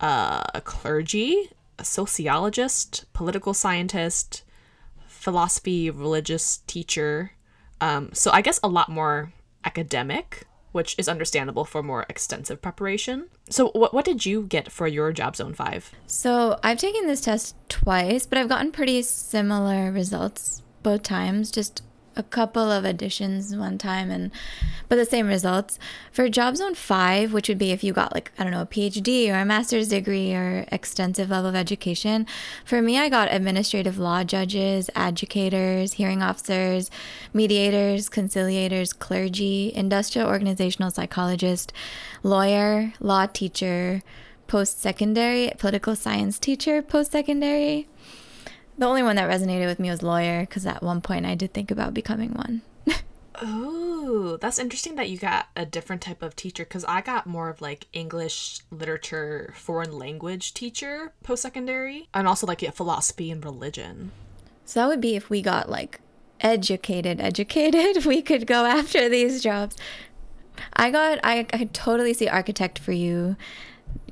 uh, 0.00 0.42
a 0.54 0.60
clergy, 0.60 1.50
a 1.78 1.84
sociologist, 1.84 3.04
political 3.12 3.54
scientist, 3.54 4.42
philosophy, 5.06 5.90
religious 5.90 6.58
teacher. 6.66 7.32
Um, 7.80 8.10
so 8.12 8.30
I 8.32 8.40
guess 8.40 8.58
a 8.62 8.68
lot 8.68 8.88
more 8.88 9.32
academic, 9.64 10.46
which 10.72 10.94
is 10.98 11.08
understandable 11.08 11.64
for 11.64 11.82
more 11.82 12.06
extensive 12.08 12.62
preparation. 12.62 13.28
So 13.50 13.70
what 13.70 13.92
what 13.92 14.04
did 14.04 14.24
you 14.24 14.42
get 14.42 14.72
for 14.72 14.86
your 14.86 15.12
job 15.12 15.36
zone 15.36 15.54
5? 15.54 15.92
So 16.06 16.58
I've 16.62 16.78
taken 16.78 17.06
this 17.06 17.20
test 17.20 17.54
twice, 17.68 18.26
but 18.26 18.38
I've 18.38 18.48
gotten 18.48 18.72
pretty 18.72 19.02
similar 19.02 19.92
results 19.92 20.62
both 20.82 21.02
times. 21.02 21.50
Just 21.50 21.82
a 22.16 22.22
couple 22.22 22.70
of 22.70 22.84
additions 22.84 23.54
one 23.56 23.78
time 23.78 24.10
and 24.10 24.30
but 24.88 24.96
the 24.96 25.04
same 25.04 25.28
results. 25.28 25.78
For 26.12 26.28
job 26.28 26.56
zone 26.56 26.74
5 26.74 27.32
which 27.32 27.48
would 27.48 27.58
be 27.58 27.70
if 27.70 27.82
you 27.82 27.92
got 27.92 28.14
like 28.14 28.32
i 28.38 28.42
don't 28.42 28.52
know 28.52 28.62
a 28.62 28.66
phd 28.66 29.28
or 29.30 29.38
a 29.38 29.44
master's 29.44 29.88
degree 29.88 30.34
or 30.34 30.64
extensive 30.70 31.30
level 31.30 31.48
of 31.48 31.54
education 31.54 32.26
for 32.64 32.82
me 32.82 32.98
i 32.98 33.08
got 33.08 33.32
administrative 33.32 33.98
law 33.98 34.22
judges 34.24 34.90
educators 34.94 35.94
hearing 35.94 36.22
officers 36.22 36.90
mediators 37.32 38.08
conciliators 38.08 38.96
clergy 38.98 39.72
industrial 39.74 40.28
organizational 40.28 40.90
psychologist 40.90 41.72
lawyer 42.22 42.92
law 43.00 43.26
teacher 43.26 44.02
post-secondary 44.46 45.52
political 45.58 45.94
science 45.94 46.38
teacher 46.38 46.82
post-secondary 46.82 47.88
the 48.80 48.86
only 48.86 49.02
one 49.02 49.16
that 49.16 49.28
resonated 49.28 49.66
with 49.66 49.78
me 49.78 49.90
was 49.90 50.02
lawyer 50.02 50.40
because 50.40 50.64
at 50.64 50.82
one 50.82 51.02
point 51.02 51.26
I 51.26 51.34
did 51.34 51.52
think 51.52 51.70
about 51.70 51.92
becoming 51.92 52.32
one. 52.32 52.62
oh, 53.42 54.38
that's 54.40 54.58
interesting 54.58 54.94
that 54.94 55.10
you 55.10 55.18
got 55.18 55.48
a 55.54 55.66
different 55.66 56.00
type 56.00 56.22
of 56.22 56.34
teacher 56.34 56.64
because 56.64 56.86
I 56.86 57.02
got 57.02 57.26
more 57.26 57.50
of 57.50 57.60
like 57.60 57.88
English 57.92 58.60
literature, 58.70 59.52
foreign 59.54 59.98
language 59.98 60.54
teacher 60.54 61.12
post 61.22 61.42
secondary, 61.42 62.08
and 62.14 62.26
also 62.26 62.46
like 62.46 62.62
yeah, 62.62 62.70
philosophy 62.70 63.30
and 63.30 63.44
religion. 63.44 64.12
So 64.64 64.80
that 64.80 64.86
would 64.86 65.00
be 65.02 65.14
if 65.14 65.28
we 65.28 65.42
got 65.42 65.68
like 65.68 66.00
educated, 66.40 67.20
educated, 67.20 68.04
we 68.06 68.22
could 68.22 68.46
go 68.46 68.64
after 68.64 69.10
these 69.10 69.42
jobs. 69.42 69.76
I 70.72 70.90
got, 70.90 71.18
I, 71.22 71.46
I 71.52 71.68
totally 71.74 72.14
see 72.14 72.28
architect 72.28 72.78
for 72.78 72.92
you. 72.92 73.36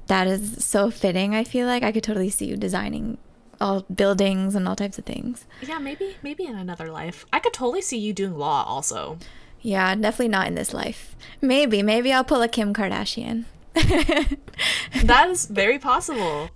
That 0.09 0.27
is 0.27 0.63
so 0.63 0.91
fitting. 0.91 1.35
I 1.35 1.45
feel 1.45 1.67
like 1.67 1.83
I 1.83 1.93
could 1.93 2.03
totally 2.03 2.31
see 2.31 2.47
you 2.47 2.57
designing 2.59 3.17
all 3.61 3.83
buildings 3.83 4.55
and 4.55 4.69
all 4.69 4.77
types 4.77 4.99
of 4.99 5.05
things. 5.05 5.47
Yeah, 5.61 5.79
maybe 5.79 6.17
maybe 6.23 6.45
in 6.45 6.57
another 6.57 6.91
life. 6.91 7.27
I 7.33 7.39
could 7.39 7.53
totally 7.53 7.83
see 7.83 7.99
you 7.99 8.13
doing 8.13 8.37
law 8.37 8.65
also. 8.65 9.19
Yeah, 9.61 9.95
definitely 9.95 10.29
not 10.29 10.47
in 10.47 10.55
this 10.55 10.73
life. 10.73 11.17
Maybe, 11.41 11.83
maybe 11.83 12.13
I'll 12.13 12.25
pull 12.25 12.43
a 12.43 12.49
Kim 12.49 12.73
Kardashian. 12.73 13.45
that 13.75 15.29
is 15.31 15.47
very 15.47 15.79
possible. 15.79 16.51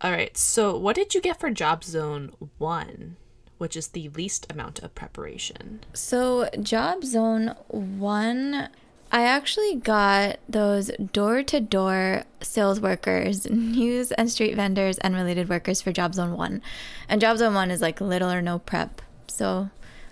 All 0.00 0.10
right. 0.10 0.36
So, 0.36 0.76
what 0.76 0.96
did 0.96 1.14
you 1.14 1.20
get 1.20 1.40
for 1.40 1.50
job 1.50 1.84
zone 1.84 2.32
1, 2.58 3.16
which 3.58 3.76
is 3.76 3.88
the 3.88 4.08
least 4.10 4.50
amount 4.50 4.80
of 4.80 4.94
preparation? 4.94 5.80
So, 5.92 6.48
job 6.62 7.04
zone 7.04 7.54
1 7.68 8.68
I 9.16 9.22
actually 9.22 9.76
got 9.76 10.40
those 10.46 10.90
door 11.14 11.42
to 11.44 11.58
door 11.58 12.24
sales 12.42 12.82
workers, 12.82 13.50
news 13.50 14.12
and 14.12 14.30
street 14.30 14.54
vendors, 14.54 14.98
and 14.98 15.14
related 15.14 15.48
workers 15.48 15.80
for 15.80 15.90
Job 15.90 16.12
Zone 16.12 16.36
1. 16.36 16.60
And 17.08 17.18
Job 17.18 17.38
Zone 17.38 17.54
1 17.54 17.70
is 17.70 17.80
like 17.80 18.02
little 18.02 18.30
or 18.30 18.42
no 18.42 18.58
prep. 18.58 19.00
So 19.26 19.70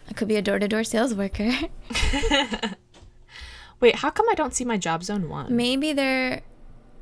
I 0.09 0.15
could 0.15 0.27
be 0.27 0.37
a 0.37 0.43
door 0.43 0.59
to 0.59 0.67
door 0.67 0.85
sales 0.85 1.15
worker. 1.15 1.53
Wait, 3.81 3.97
how 3.97 4.09
come 4.09 4.27
I 4.31 4.35
don't 4.35 4.55
see 4.55 4.65
my 4.65 4.79
Job 4.79 5.05
Zone 5.05 5.29
1? 5.29 5.55
Maybe 5.55 5.93
there 5.93 6.41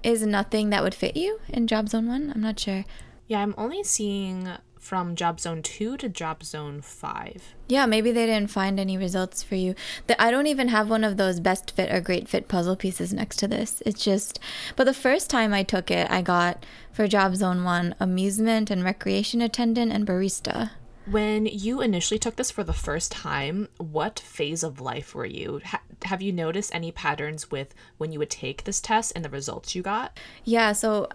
is 0.03 0.27
nothing 0.27 0.71
that 0.71 0.83
would 0.83 0.97
fit 0.97 1.17
you 1.17 1.39
in 1.51 1.69
Job 1.69 1.89
Zone 1.89 2.09
1. 2.09 2.33
I'm 2.35 2.41
not 2.41 2.59
sure. 2.59 2.85
Yeah, 3.29 3.43
I'm 3.43 3.55
only 3.57 3.85
seeing 3.85 4.49
from 4.83 5.15
job 5.15 5.39
zone 5.39 5.63
2 5.63 5.97
to 5.97 6.09
job 6.09 6.43
zone 6.43 6.83
5. 6.83 7.55
Yeah, 7.69 7.87
maybe 7.87 8.11
they 8.11 8.27
didn't 8.27 8.51
find 8.51 8.81
any 8.81 8.99
results 8.99 9.41
for 9.41 9.55
you. 9.55 9.77
The, 10.09 10.21
I 10.21 10.33
don't 10.33 10.49
even 10.49 10.69
have 10.69 10.91
one 10.91 11.05
of 11.05 11.17
those 11.17 11.39
best 11.39 11.71
fit 11.71 11.93
or 11.93 12.01
great 12.01 12.29
fit 12.29 12.49
puzzle 12.49 12.75
pieces 12.75 13.15
next 13.15 13.37
to 13.37 13.49
this. 13.49 13.81
It's 13.87 14.05
just, 14.05 14.41
but 14.75 14.85
the 14.85 14.93
first 14.93 15.31
time 15.31 15.55
I 15.55 15.63
took 15.63 15.91
it, 15.91 16.11
I 16.11 16.21
got 16.21 16.67
for 16.91 17.07
job 17.07 17.37
zone 17.37 17.63
1 17.63 17.95
amusement 18.01 18.71
and 18.71 18.83
recreation 18.83 19.41
attendant 19.41 19.93
and 19.93 20.05
barista. 20.05 20.71
When 21.07 21.47
you 21.47 21.81
initially 21.81 22.19
took 22.19 22.37
this 22.37 22.51
for 22.51 22.65
the 22.65 22.73
first 22.73 23.13
time, 23.13 23.69
what 23.79 24.19
phase 24.19 24.63
of 24.63 24.81
life 24.81 25.15
were 25.15 25.27
you? 25.27 25.61
Ha- 25.65 25.81
have 26.05 26.23
you 26.23 26.33
noticed 26.33 26.75
any 26.75 26.91
patterns 26.91 27.51
with 27.51 27.73
when 27.99 28.13
you 28.13 28.19
would 28.19 28.31
take 28.31 28.65
this 28.65 28.81
test 28.81 29.13
and 29.15 29.25
the 29.25 29.31
results 29.31 29.75
you 29.75 29.83
got? 29.83 30.19
Yeah, 30.45 30.73
so 30.73 31.09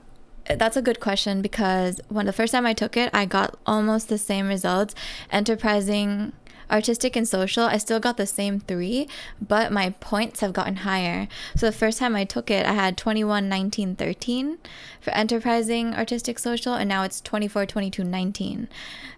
that's 0.56 0.78
a 0.78 0.82
good 0.82 1.00
question 1.00 1.42
because 1.42 2.00
when 2.10 2.26
the 2.26 2.34
first 2.34 2.54
time 2.54 2.66
I 2.66 2.74
took 2.74 2.96
it, 2.96 3.10
I 3.14 3.26
got 3.26 3.58
almost 3.66 4.10
the 4.10 4.18
same 4.18 4.48
results. 4.48 4.96
Enterprising, 5.32 6.34
artistic, 6.70 7.16
and 7.16 7.28
social, 7.28 7.64
I 7.64 7.78
still 7.78 8.00
got 8.00 8.18
the 8.18 8.26
same 8.26 8.60
three, 8.60 9.08
but 9.42 9.72
my 9.72 9.92
points 9.92 10.42
have 10.42 10.54
gotten 10.54 10.78
higher. 10.78 11.28
So 11.56 11.66
the 11.66 11.72
first 11.72 12.00
time 12.00 12.16
I 12.16 12.26
took 12.26 12.52
it, 12.52 12.66
I 12.66 12.74
had 12.74 12.98
21, 12.98 13.48
19, 13.48 13.96
13 13.96 14.58
for 15.02 15.12
enterprising, 15.12 15.94
artistic, 15.94 16.40
social, 16.40 16.74
and 16.74 16.90
now 16.90 17.04
it's 17.04 17.22
24, 17.22 17.66
22, 17.66 18.04
19. 18.04 18.68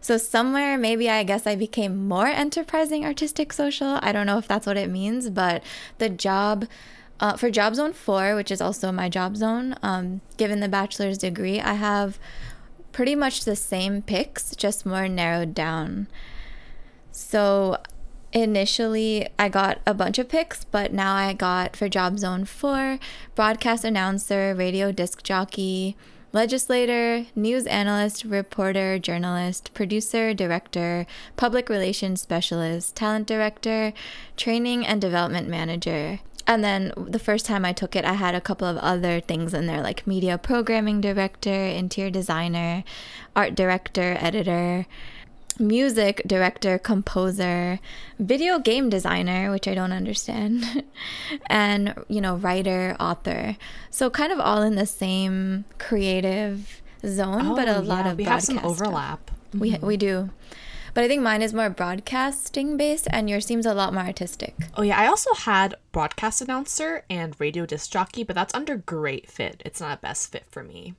So 0.02 0.18
somewhere, 0.18 0.78
maybe 0.78 1.10
I 1.10 1.24
guess 1.24 1.48
I 1.48 1.56
became 1.56 2.08
more 2.08 2.28
enterprising, 2.28 3.06
artistic, 3.06 3.54
social. 3.54 4.00
I 4.02 4.12
don't 4.12 4.26
know 4.26 4.38
if 4.38 4.48
that's 4.48 4.68
what 4.68 4.78
it 4.78 4.90
means, 4.90 5.30
but 5.30 5.64
the 5.98 6.10
job 6.10 6.66
uh, 7.20 7.36
for 7.36 7.50
job 7.50 7.76
zone 7.76 7.94
four, 7.94 8.36
which 8.36 8.52
is 8.52 8.62
also 8.62 8.92
my 8.92 9.10
job 9.10 9.36
zone, 9.36 9.76
um, 9.84 10.22
given 10.38 10.60
the 10.60 10.70
bachelor's 10.70 11.18
degree, 11.18 11.60
I 11.60 11.74
have 11.74 12.20
pretty 12.92 13.16
much 13.16 13.46
the 13.46 13.56
same 13.56 14.02
picks, 14.02 14.56
just 14.56 14.86
more 14.86 15.08
narrowed 15.08 15.54
down. 15.54 16.08
So 17.12 17.78
initially 18.32 19.28
I 19.38 19.50
got 19.50 19.80
a 19.86 19.94
bunch 19.94 20.20
of 20.20 20.30
picks, 20.30 20.64
but 20.64 20.94
now 20.94 21.16
I 21.16 21.34
got 21.34 21.76
for 21.76 21.90
job 21.90 22.20
zone 22.20 22.46
four, 22.46 23.00
broadcast 23.36 23.84
announcer, 23.84 24.56
radio 24.56 24.92
disc 24.92 25.24
jockey, 25.24 25.98
legislator, 26.32 27.26
news 27.36 27.66
analyst, 27.66 28.24
reporter, 28.24 29.00
journalist, 29.00 29.74
producer, 29.74 30.34
director, 30.34 31.06
public 31.36 31.70
relations 31.70 32.22
specialist, 32.22 32.96
talent 32.96 33.28
director, 33.28 33.94
training 34.38 34.86
and 34.86 35.02
development 35.02 35.48
manager. 35.48 36.20
And 36.50 36.64
then 36.64 36.94
the 36.98 37.20
first 37.20 37.46
time 37.46 37.64
I 37.64 37.74
took 37.74 37.96
it, 37.96 38.04
I 38.04 38.14
had 38.14 38.34
a 38.34 38.42
couple 38.42 38.68
of 38.68 38.76
other 38.78 39.20
things 39.20 39.54
in 39.54 39.68
there 39.68 39.82
like 39.82 40.08
media 40.08 40.36
programming 40.40 41.00
director, 41.00 41.54
interior 41.54 42.10
designer, 42.10 42.84
art 43.36 43.54
director, 43.54 44.18
editor, 44.20 44.88
music 45.60 46.24
director, 46.26 46.80
composer, 46.80 47.80
video 48.18 48.58
game 48.58 48.90
designer, 48.90 49.52
which 49.52 49.68
I 49.68 49.76
don't 49.76 49.92
understand, 49.92 50.86
and, 51.46 51.94
you 52.08 52.20
know, 52.20 52.38
writer, 52.38 52.96
author. 53.00 53.56
So 53.92 54.10
kind 54.10 54.32
of 54.32 54.40
all 54.40 54.64
in 54.64 54.74
the 54.74 54.88
same 54.88 55.66
creative 55.78 56.82
zone, 57.06 57.50
oh, 57.50 57.56
but 57.56 57.68
a 57.68 57.74
yeah, 57.74 57.78
lot 57.78 58.08
of 58.08 58.18
we 58.18 58.24
have 58.24 58.42
some 58.42 58.58
overlap. 58.66 59.30
Mm-hmm. 59.52 59.60
We 59.60 59.78
we 59.82 59.98
do. 59.98 60.32
But 60.94 61.04
I 61.04 61.08
think 61.08 61.22
mine 61.22 61.42
is 61.42 61.54
more 61.54 61.70
broadcasting 61.70 62.78
based 62.78 63.08
and 63.12 63.30
yours 63.30 63.46
seems 63.46 63.66
a 63.66 63.74
lot 63.74 63.94
more 63.94 64.04
artistic. 64.04 64.56
Oh, 64.76 64.82
yeah. 64.82 65.00
I 65.00 65.08
also 65.08 65.34
had 65.34 65.76
broadcast 65.92 66.42
announcer 66.42 67.06
and 67.10 67.40
radio 67.40 67.66
disc 67.66 67.92
jockey, 67.92 68.24
but 68.24 68.36
that's 68.36 68.54
under 68.54 68.78
great 68.78 69.30
fit. 69.30 69.62
It's 69.66 69.82
not 69.82 69.98
a 69.98 70.02
best 70.02 70.32
fit 70.32 70.46
for 70.50 70.64
me. 70.64 70.96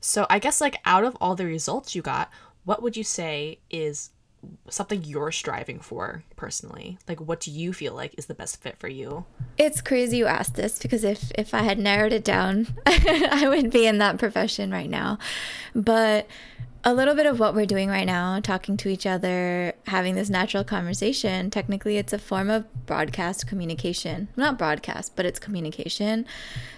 So 0.00 0.26
I 0.28 0.38
guess, 0.38 0.60
like, 0.60 0.76
out 0.84 1.04
of 1.04 1.16
all 1.20 1.34
the 1.34 1.46
results 1.46 1.94
you 1.94 2.02
got, 2.02 2.30
what 2.64 2.82
would 2.82 2.96
you 2.96 3.04
say 3.04 3.58
is 3.70 4.10
something 4.68 5.02
you're 5.04 5.32
striving 5.32 5.80
for 5.80 6.22
personally 6.36 6.98
like 7.08 7.20
what 7.20 7.40
do 7.40 7.50
you 7.50 7.72
feel 7.72 7.94
like 7.94 8.14
is 8.18 8.26
the 8.26 8.34
best 8.34 8.60
fit 8.60 8.76
for 8.78 8.88
you 8.88 9.24
it's 9.56 9.80
crazy 9.80 10.18
you 10.18 10.26
asked 10.26 10.54
this 10.54 10.78
because 10.78 11.04
if 11.04 11.32
if 11.36 11.54
i 11.54 11.62
had 11.62 11.78
narrowed 11.78 12.12
it 12.12 12.24
down 12.24 12.66
i 12.86 13.46
would 13.48 13.70
be 13.70 13.86
in 13.86 13.98
that 13.98 14.18
profession 14.18 14.70
right 14.70 14.90
now 14.90 15.18
but 15.74 16.26
a 16.84 16.92
little 16.92 17.14
bit 17.14 17.24
of 17.24 17.40
what 17.40 17.54
we're 17.54 17.64
doing 17.64 17.88
right 17.88 18.04
now, 18.04 18.38
talking 18.40 18.76
to 18.76 18.90
each 18.90 19.06
other, 19.06 19.72
having 19.86 20.14
this 20.14 20.28
natural 20.28 20.62
conversation, 20.62 21.50
technically 21.50 21.96
it's 21.96 22.12
a 22.12 22.18
form 22.18 22.50
of 22.50 22.66
broadcast 22.84 23.46
communication. 23.46 24.28
Not 24.36 24.58
broadcast, 24.58 25.16
but 25.16 25.24
it's 25.24 25.38
communication. 25.38 26.26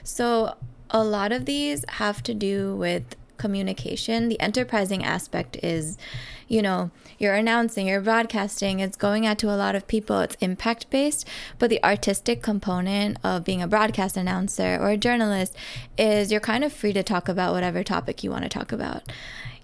So 0.05 0.55
a 0.91 1.03
lot 1.03 1.33
of 1.33 1.45
these 1.45 1.85
have 1.89 2.23
to 2.23 2.35
do 2.35 2.77
with 2.77 3.17
communication. 3.37 4.29
The 4.29 4.41
enterprising 4.41 5.05
aspect 5.05 5.57
is, 5.63 5.99
you 6.47 6.63
know, 6.63 6.93
you're 7.19 7.35
announcing, 7.35 7.89
you're 7.89 8.01
broadcasting, 8.01 8.79
it's 8.79 8.97
going 8.97 9.27
out 9.27 9.39
to 9.39 9.51
a 9.51 9.57
lot 9.57 9.75
of 9.75 9.89
people, 9.89 10.21
it's 10.21 10.37
impact 10.37 10.89
based. 10.89 11.27
But 11.59 11.69
the 11.69 11.83
artistic 11.83 12.43
component 12.43 13.19
of 13.25 13.45
being 13.45 13.61
a 13.61 13.67
broadcast 13.67 14.17
announcer 14.17 14.79
or 14.81 14.91
a 14.91 14.97
journalist 14.97 15.57
is 15.99 16.31
you're 16.31 16.41
kind 16.41 16.63
of 16.63 16.73
free 16.73 16.93
to 16.93 17.03
talk 17.03 17.29
about 17.29 17.53
whatever 17.53 17.83
topic 17.83 18.23
you 18.23 18.31
want 18.31 18.45
to 18.45 18.49
talk 18.49 18.71
about 18.71 19.03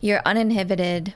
you're 0.02 0.20
uninhibited 0.26 1.14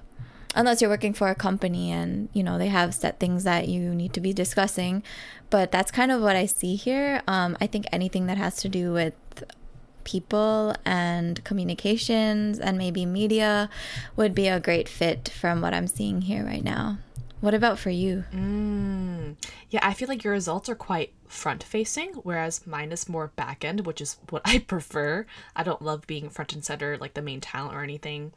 unless 0.55 0.81
you're 0.81 0.89
working 0.89 1.13
for 1.13 1.29
a 1.29 1.35
company 1.35 1.93
and 1.93 2.31
you 2.33 2.43
know 2.43 2.57
they 2.57 2.69
have 2.69 2.95
set 2.95 3.21
things 3.21 3.45
that 3.45 3.69
you 3.69 3.95
need 3.95 4.15
to 4.15 4.21
be 4.21 4.33
discussing 4.33 5.03
but 5.51 5.71
that's 5.71 5.91
kind 5.91 6.11
of 6.11 6.23
what 6.23 6.35
i 6.35 6.47
see 6.47 6.75
here 6.77 7.21
um, 7.29 7.55
i 7.61 7.67
think 7.67 7.85
anything 7.93 8.27
that 8.27 8.39
has 8.39 8.57
to 8.57 8.69
do 8.69 8.93
with 8.93 9.13
people 10.05 10.75
and 10.85 11.43
communications 11.45 12.59
and 12.61 12.79
maybe 12.79 13.05
media 13.05 13.69
would 14.15 14.35
be 14.35 14.47
a 14.47 14.61
great 14.61 14.89
fit 14.89 15.29
from 15.29 15.61
what 15.61 15.75
i'm 15.75 15.89
seeing 15.89 16.23
here 16.23 16.45
right 16.45 16.65
now 16.65 16.97
what 17.41 17.53
about 17.53 17.79
for 17.79 17.91
you 17.91 18.25
Mm. 18.33 19.37
Yeah, 19.71 19.81
I 19.83 19.95
feel 19.95 20.09
like 20.09 20.23
your 20.25 20.33
results 20.33 20.69
are 20.69 20.75
quite 20.77 21.13
front 21.27 21.63
facing, 21.63 22.13
whereas 22.23 22.67
mine 22.67 22.93
is 22.93 23.09
more 23.09 23.29
back 23.35 23.65
end, 23.65 23.85
which 23.85 24.01
is 24.01 24.17
what 24.31 24.43
I 24.47 24.59
prefer. 24.61 25.27
I 25.55 25.63
don't 25.63 25.83
love 25.83 26.07
being 26.07 26.31
front 26.31 26.53
and 26.53 26.65
center, 26.65 26.97
like 26.97 27.15
the 27.15 27.23
main 27.23 27.41
talent 27.41 27.75
or 27.75 27.83
anything. 27.83 28.33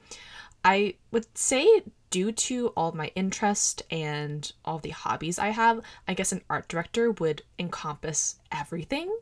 I 0.63 0.96
would 1.12 1.25
say, 1.38 1.84
due 2.10 2.32
to 2.32 2.68
all 2.70 2.92
my 2.92 3.12
interest 3.16 3.84
and 3.92 4.51
all 4.66 4.80
the 4.80 4.89
hobbies 4.89 5.39
I 5.39 5.50
have, 5.50 5.82
I 6.08 6.13
guess 6.13 6.32
an 6.32 6.42
art 6.50 6.68
director 6.68 7.12
would 7.12 7.44
encompass 7.58 8.36
everything. 8.51 9.16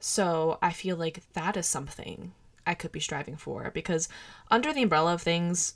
So 0.00 0.58
I 0.62 0.72
feel 0.72 0.96
like 0.96 1.22
that 1.34 1.56
is 1.56 1.66
something 1.66 2.32
I 2.66 2.74
could 2.74 2.92
be 2.92 3.00
striving 3.00 3.36
for 3.36 3.70
because 3.72 4.08
under 4.50 4.72
the 4.72 4.82
umbrella 4.82 5.14
of 5.14 5.22
things, 5.22 5.74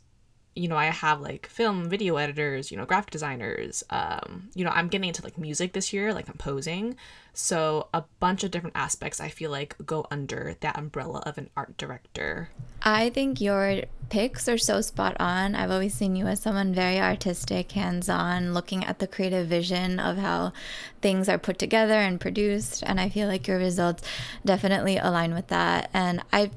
you 0.54 0.68
know, 0.68 0.76
I 0.76 0.86
have 0.86 1.20
like 1.20 1.46
film, 1.46 1.88
video 1.88 2.16
editors, 2.16 2.70
you 2.70 2.76
know, 2.76 2.84
graphic 2.84 3.10
designers. 3.10 3.84
Um, 3.90 4.50
you 4.54 4.64
know, 4.64 4.70
I'm 4.70 4.88
getting 4.88 5.08
into 5.08 5.22
like 5.22 5.38
music 5.38 5.72
this 5.72 5.92
year, 5.92 6.12
like 6.12 6.26
composing. 6.26 6.96
So 7.32 7.88
a 7.94 8.04
bunch 8.18 8.42
of 8.42 8.50
different 8.50 8.76
aspects 8.76 9.20
I 9.20 9.28
feel 9.28 9.50
like 9.50 9.76
go 9.86 10.06
under 10.10 10.56
that 10.60 10.76
umbrella 10.76 11.22
of 11.24 11.38
an 11.38 11.48
art 11.56 11.76
director. 11.76 12.50
I 12.82 13.10
think 13.10 13.40
your 13.40 13.82
picks 14.08 14.48
are 14.48 14.58
so 14.58 14.80
spot 14.80 15.16
on. 15.20 15.54
I've 15.54 15.70
always 15.70 15.94
seen 15.94 16.16
you 16.16 16.26
as 16.26 16.40
someone 16.40 16.74
very 16.74 16.98
artistic, 16.98 17.70
hands 17.72 18.08
on, 18.08 18.52
looking 18.52 18.84
at 18.84 18.98
the 18.98 19.06
creative 19.06 19.46
vision 19.46 20.00
of 20.00 20.16
how 20.16 20.52
things 21.00 21.28
are 21.28 21.38
put 21.38 21.58
together 21.58 21.94
and 21.94 22.20
produced. 22.20 22.82
And 22.84 22.98
I 22.98 23.08
feel 23.08 23.28
like 23.28 23.46
your 23.46 23.58
results 23.58 24.02
definitely 24.44 24.96
align 24.96 25.32
with 25.32 25.46
that. 25.48 25.90
And 25.94 26.22
I, 26.32 26.50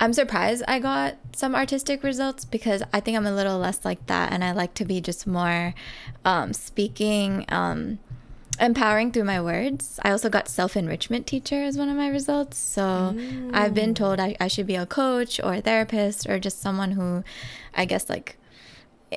I'm 0.00 0.12
surprised 0.12 0.62
I 0.68 0.78
got 0.78 1.16
some 1.34 1.54
artistic 1.54 2.02
results 2.02 2.44
because 2.44 2.82
I 2.92 3.00
think 3.00 3.16
I'm 3.16 3.26
a 3.26 3.32
little 3.32 3.58
less 3.58 3.84
like 3.84 4.06
that. 4.06 4.32
And 4.32 4.44
I 4.44 4.52
like 4.52 4.74
to 4.74 4.84
be 4.84 5.00
just 5.00 5.26
more 5.26 5.74
um, 6.24 6.52
speaking. 6.52 7.44
Um, 7.48 7.98
empowering 8.60 9.12
through 9.12 9.24
my 9.24 9.40
words. 9.40 10.00
I 10.02 10.10
also 10.10 10.28
got 10.28 10.48
self 10.48 10.76
enrichment 10.76 11.26
teacher 11.26 11.62
as 11.62 11.78
one 11.78 11.88
of 11.88 11.96
my 11.96 12.08
results. 12.08 12.58
So 12.58 13.16
I've 13.52 13.74
been 13.74 13.94
told 13.94 14.20
I, 14.20 14.36
I 14.40 14.48
should 14.48 14.66
be 14.66 14.74
a 14.74 14.86
coach 14.86 15.40
or 15.42 15.54
a 15.54 15.60
therapist 15.60 16.28
or 16.28 16.38
just 16.38 16.60
someone 16.60 16.92
who, 16.92 17.22
I 17.74 17.84
guess, 17.84 18.08
like 18.08 18.36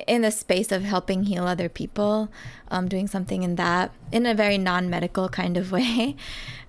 in 0.06 0.22
the 0.22 0.30
space 0.30 0.72
of 0.72 0.82
helping 0.82 1.24
heal 1.24 1.44
other 1.46 1.68
people, 1.68 2.30
um, 2.70 2.88
doing 2.88 3.06
something 3.06 3.42
in 3.42 3.56
that 3.56 3.92
in 4.10 4.26
a 4.26 4.34
very 4.34 4.58
non 4.58 4.88
medical 4.88 5.28
kind 5.28 5.56
of 5.56 5.72
way. 5.72 6.16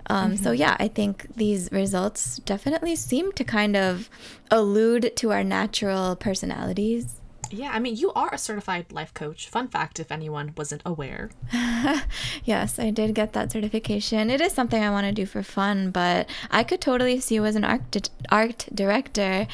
Um, 0.10 0.38
So, 0.38 0.52
yeah, 0.52 0.76
I 0.80 0.88
think 0.88 1.28
these 1.36 1.70
results 1.72 2.40
definitely 2.46 2.96
seem 2.96 3.32
to 3.34 3.44
kind 3.44 3.76
of 3.76 4.10
allude 4.52 5.16
to 5.18 5.32
our 5.32 5.44
natural 5.44 6.16
personalities. 6.16 7.20
Yeah, 7.52 7.70
I 7.72 7.80
mean, 7.80 7.96
you 7.96 8.12
are 8.14 8.34
a 8.34 8.38
certified 8.38 8.92
life 8.92 9.14
coach. 9.14 9.48
Fun 9.48 9.68
fact 9.68 10.00
if 10.00 10.12
anyone 10.12 10.54
wasn't 10.58 10.82
aware. 10.86 11.30
Yes, 12.46 12.80
I 12.80 12.90
did 12.90 13.14
get 13.16 13.34
that 13.34 13.52
certification. 13.52 14.30
It 14.30 14.42
is 14.42 14.54
something 14.54 14.84
I 14.84 14.90
want 14.90 15.06
to 15.06 15.12
do 15.14 15.26
for 15.26 15.44
fun, 15.44 15.92
but 15.92 16.28
I 16.52 16.64
could 16.64 16.82
totally 16.82 17.20
see 17.20 17.36
you 17.36 17.46
as 17.46 17.56
an 17.56 17.64
art, 17.64 17.90
di- 17.92 18.02
art 18.30 18.66
director. 18.74 19.48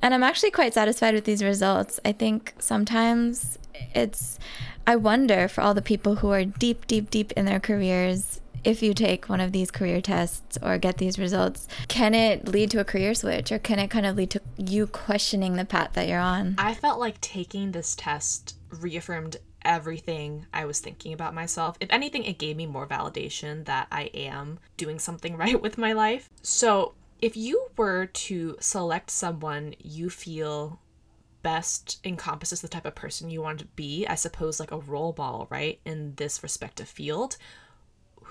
And 0.00 0.14
I'm 0.14 0.22
actually 0.22 0.50
quite 0.52 0.72
satisfied 0.72 1.14
with 1.14 1.24
these 1.24 1.42
results. 1.42 2.00
I 2.04 2.12
think 2.12 2.54
sometimes 2.58 3.58
it's, 3.94 4.38
I 4.86 4.96
wonder 4.96 5.48
for 5.48 5.60
all 5.62 5.74
the 5.74 5.82
people 5.82 6.16
who 6.16 6.30
are 6.30 6.44
deep, 6.44 6.86
deep, 6.86 7.10
deep 7.10 7.32
in 7.32 7.44
their 7.44 7.60
careers, 7.60 8.40
if 8.64 8.82
you 8.82 8.94
take 8.94 9.28
one 9.28 9.40
of 9.40 9.52
these 9.52 9.70
career 9.70 10.00
tests 10.00 10.58
or 10.62 10.78
get 10.78 10.98
these 10.98 11.18
results, 11.18 11.68
can 11.88 12.14
it 12.14 12.48
lead 12.48 12.70
to 12.72 12.80
a 12.80 12.84
career 12.84 13.14
switch 13.14 13.50
or 13.52 13.58
can 13.58 13.78
it 13.78 13.88
kind 13.88 14.06
of 14.06 14.16
lead 14.16 14.30
to 14.30 14.40
you 14.56 14.86
questioning 14.86 15.56
the 15.56 15.64
path 15.64 15.92
that 15.94 16.08
you're 16.08 16.18
on? 16.18 16.54
I 16.58 16.74
felt 16.74 17.00
like 17.00 17.20
taking 17.20 17.72
this 17.72 17.94
test 17.94 18.56
reaffirmed 18.70 19.36
everything 19.62 20.46
I 20.52 20.64
was 20.64 20.80
thinking 20.80 21.12
about 21.12 21.34
myself. 21.34 21.76
If 21.80 21.90
anything, 21.90 22.24
it 22.24 22.38
gave 22.38 22.56
me 22.56 22.66
more 22.66 22.86
validation 22.86 23.64
that 23.66 23.88
I 23.90 24.04
am 24.14 24.58
doing 24.76 24.98
something 24.98 25.36
right 25.38 25.60
with 25.60 25.78
my 25.78 25.92
life. 25.92 26.28
So, 26.42 26.94
if 27.20 27.36
you 27.36 27.66
were 27.76 28.06
to 28.06 28.56
select 28.60 29.10
someone 29.10 29.74
you 29.78 30.08
feel 30.08 30.80
best 31.42 32.00
encompasses 32.04 32.60
the 32.60 32.68
type 32.68 32.86
of 32.86 32.94
person 32.94 33.30
you 33.30 33.42
want 33.42 33.58
to 33.58 33.66
be, 33.66 34.06
I 34.06 34.14
suppose 34.14 34.58
like 34.58 34.72
a 34.72 34.78
role 34.78 35.14
model, 35.16 35.46
right, 35.50 35.80
in 35.84 36.14
this 36.16 36.42
respective 36.42 36.88
field, 36.88 37.36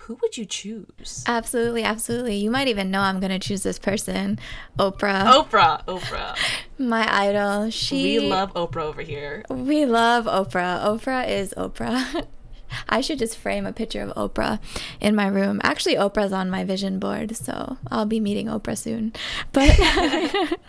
who 0.02 0.18
would 0.22 0.38
you 0.38 0.46
choose? 0.46 1.24
Absolutely, 1.28 1.84
absolutely. 1.84 2.36
You 2.36 2.50
might 2.50 2.68
even 2.68 2.90
know 2.90 3.02
I'm 3.02 3.20
going 3.20 3.32
to 3.32 3.40
choose 3.40 3.64
this 3.64 3.78
person, 3.78 4.40
Oprah, 4.78 5.24
Oprah, 5.26 5.86
Oprah. 5.86 6.36
my 6.80 7.08
idol. 7.12 7.70
She 7.70 8.20
We 8.20 8.28
love 8.28 8.54
Oprah 8.54 8.84
over 8.84 9.02
here. 9.02 9.44
We 9.50 9.86
love 9.86 10.26
Oprah. 10.26 10.84
Oprah 10.84 11.28
is 11.28 11.54
Oprah. 11.56 12.26
I 12.90 13.02
should 13.02 13.20
just 13.20 13.38
frame 13.38 13.66
a 13.66 13.74
picture 13.74 14.02
of 14.02 14.16
Oprah 14.16 14.60
in 15.00 15.16
my 15.16 15.28
room. 15.28 15.60
Actually, 15.64 15.96
Oprah's 15.96 16.34
on 16.34 16.50
my 16.50 16.64
vision 16.64 17.00
board, 17.00 17.36
so 17.36 17.78
I'll 17.92 18.06
be 18.06 18.20
meeting 18.20 18.48
Oprah 18.48 18.78
soon. 18.78 19.14
But 19.52 19.78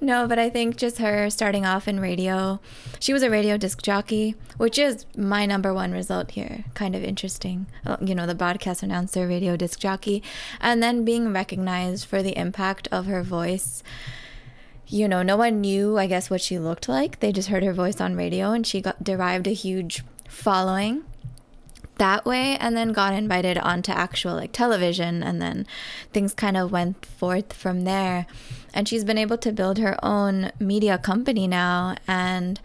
no, 0.00 0.26
but 0.26 0.38
I 0.38 0.50
think 0.50 0.76
just 0.76 0.98
her 0.98 1.30
starting 1.30 1.64
off 1.64 1.88
in 1.88 2.00
radio. 2.00 2.60
She 3.00 3.12
was 3.12 3.22
a 3.22 3.30
radio 3.30 3.56
disc 3.56 3.82
jockey, 3.82 4.34
which 4.56 4.78
is 4.78 5.06
my 5.16 5.46
number 5.46 5.72
one 5.72 5.92
result 5.92 6.32
here. 6.32 6.64
Kind 6.74 6.94
of 6.94 7.02
interesting. 7.02 7.66
Uh, 7.86 7.96
You 8.00 8.14
know, 8.14 8.26
the 8.26 8.34
broadcast 8.34 8.82
announcer, 8.82 9.26
radio 9.26 9.56
disc 9.56 9.78
jockey, 9.78 10.22
and 10.60 10.82
then 10.82 11.04
being 11.04 11.32
recognized 11.32 12.06
for 12.06 12.22
the 12.22 12.36
impact 12.36 12.88
of 12.90 13.06
her 13.06 13.22
voice 13.22 13.82
you 14.90 15.06
know, 15.06 15.22
no 15.22 15.36
one 15.36 15.60
knew, 15.60 15.98
I 15.98 16.06
guess, 16.06 16.30
what 16.30 16.40
she 16.40 16.58
looked 16.58 16.88
like. 16.88 17.20
They 17.20 17.30
just 17.30 17.50
heard 17.50 17.62
her 17.62 17.74
voice 17.74 18.00
on 18.00 18.16
radio 18.16 18.52
and 18.52 18.66
she 18.66 18.80
got 18.80 19.04
derived 19.04 19.46
a 19.46 19.50
huge 19.50 20.02
following 20.26 21.04
that 21.98 22.24
way 22.24 22.56
and 22.58 22.76
then 22.76 22.92
got 22.92 23.12
invited 23.12 23.58
onto 23.58 23.92
actual 23.92 24.34
like 24.34 24.52
television 24.52 25.22
and 25.22 25.42
then 25.42 25.66
things 26.12 26.32
kind 26.32 26.56
of 26.56 26.72
went 26.72 27.04
forth 27.04 27.52
from 27.52 27.82
there. 27.84 28.26
And 28.78 28.86
she's 28.86 29.02
been 29.02 29.18
able 29.18 29.38
to 29.38 29.50
build 29.50 29.78
her 29.78 29.98
own 30.04 30.52
media 30.60 30.98
company 30.98 31.48
now. 31.48 31.96
And 32.06 32.60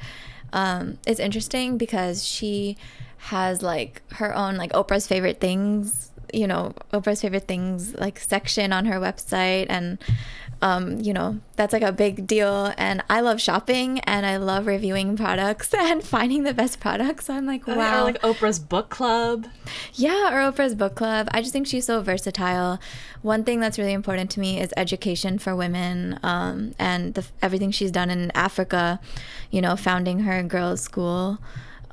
um, 0.54 1.00
it's 1.08 1.20
interesting 1.20 1.76
because 1.76 2.24
she 2.24 2.78
has 3.18 3.64
like 3.64 4.04
her 4.12 4.32
own 4.36 4.56
like 4.56 4.72
Oprah's 4.74 5.08
favorite 5.08 5.40
things 5.40 6.12
you 6.32 6.46
know 6.46 6.74
Oprah's 6.92 7.22
favorite 7.22 7.48
things 7.48 7.96
like 7.96 8.20
section 8.20 8.72
on 8.72 8.86
her 8.86 9.00
website. 9.00 9.66
And 9.70 9.98
um, 10.64 11.00
you 11.02 11.14
know 11.14 11.40
that's 11.58 11.74
like 11.74 11.82
a 11.84 11.92
big 11.92 12.26
deal 12.26 12.74
and 12.78 13.04
I 13.10 13.20
love 13.20 13.42
shopping 13.42 14.00
and 14.02 14.26
I 14.26 14.38
love 14.38 14.66
reviewing 14.66 15.18
products 15.18 15.74
and 15.78 16.02
finding 16.02 16.44
the 16.44 16.54
best 16.54 16.80
products 16.80 17.26
so 17.26 17.34
I'm 17.34 17.46
like 17.46 17.68
Or 17.68 17.76
wow 17.76 18.06
like 18.06 18.22
Oprah's 18.22 18.60
book 18.60 18.90
club. 18.90 19.46
yeah, 19.94 20.30
or 20.34 20.52
Oprah's 20.52 20.74
book 20.74 20.96
club. 20.96 21.28
I 21.32 21.42
just 21.42 21.52
think 21.52 21.68
she's 21.68 21.86
so 21.86 22.02
versatile. 22.02 22.80
One 23.22 23.44
thing 23.44 23.60
that's 23.60 23.78
really 23.78 23.94
important 23.94 24.32
to 24.32 24.40
me 24.40 24.60
is 24.60 24.74
education 24.78 25.38
for 25.38 25.54
women, 25.56 26.20
um, 26.24 26.74
and 26.80 27.14
the, 27.14 27.26
everything 27.42 27.72
she's 27.72 27.92
done 27.92 28.10
in 28.10 28.32
Africa. 28.32 29.00
You 29.52 29.62
know, 29.62 29.76
founding 29.76 30.20
her 30.22 30.44
girls' 30.44 30.82
school 30.82 31.40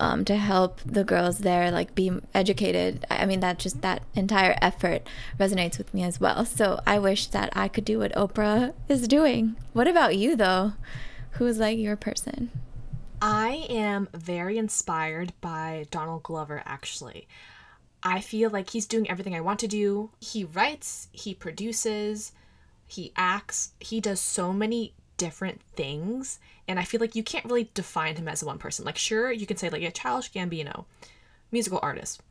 um, 0.00 0.24
to 0.24 0.36
help 0.36 0.80
the 0.84 1.04
girls 1.04 1.38
there 1.38 1.70
like 1.70 1.94
be 1.94 2.10
educated. 2.34 3.06
I 3.10 3.26
mean, 3.26 3.40
that 3.40 3.58
just 3.58 3.82
that 3.82 4.02
entire 4.14 4.56
effort 4.60 5.06
resonates 5.38 5.78
with 5.78 5.92
me 5.94 6.02
as 6.02 6.20
well. 6.20 6.44
So 6.44 6.80
I 6.86 6.98
wish 6.98 7.26
that 7.28 7.50
I 7.54 7.68
could 7.68 7.84
do 7.84 8.00
what 8.00 8.12
Oprah 8.14 8.72
is 8.88 9.06
doing. 9.06 9.56
What 9.72 9.86
about 9.86 10.16
you, 10.16 10.34
though? 10.34 10.72
Who's 11.32 11.58
like 11.58 11.78
your 11.78 11.96
person? 11.96 12.50
I 13.22 13.66
am 13.68 14.08
very 14.14 14.56
inspired 14.56 15.34
by 15.40 15.86
Donald 15.90 16.22
Glover, 16.22 16.62
actually. 16.64 17.28
I 18.02 18.20
feel 18.20 18.48
like 18.48 18.70
he's 18.70 18.86
doing 18.86 19.10
everything 19.10 19.34
I 19.34 19.42
want 19.42 19.60
to 19.60 19.68
do. 19.68 20.10
He 20.20 20.44
writes, 20.44 21.08
he 21.12 21.34
produces, 21.34 22.32
he 22.86 23.12
acts, 23.14 23.72
he 23.78 24.00
does 24.00 24.20
so 24.20 24.54
many 24.54 24.94
different 25.20 25.60
things. 25.76 26.38
And 26.66 26.80
I 26.80 26.84
feel 26.84 26.98
like 26.98 27.14
you 27.14 27.22
can't 27.22 27.44
really 27.44 27.70
define 27.74 28.16
him 28.16 28.26
as 28.26 28.42
one 28.42 28.56
person. 28.56 28.86
Like, 28.86 28.96
sure, 28.96 29.30
you 29.30 29.46
can 29.46 29.58
say, 29.58 29.68
like, 29.68 29.82
a 29.82 29.90
Childish 29.90 30.32
Gambino, 30.32 30.86
musical 31.52 31.78
artist. 31.82 32.22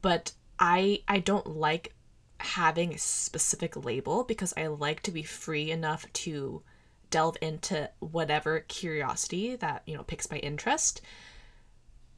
But 0.00 0.32
I 0.58 1.02
I 1.06 1.18
don't 1.18 1.58
like 1.58 1.92
having 2.40 2.94
a 2.94 2.98
specific 2.98 3.84
label 3.84 4.24
because 4.24 4.54
I 4.56 4.68
like 4.68 5.02
to 5.02 5.10
be 5.10 5.22
free 5.22 5.70
enough 5.70 6.10
to 6.24 6.62
delve 7.10 7.36
into 7.42 7.90
whatever 8.00 8.60
curiosity 8.60 9.54
that 9.56 9.82
you 9.86 9.94
know 9.94 10.02
piques 10.02 10.30
my 10.30 10.38
interest 10.38 11.00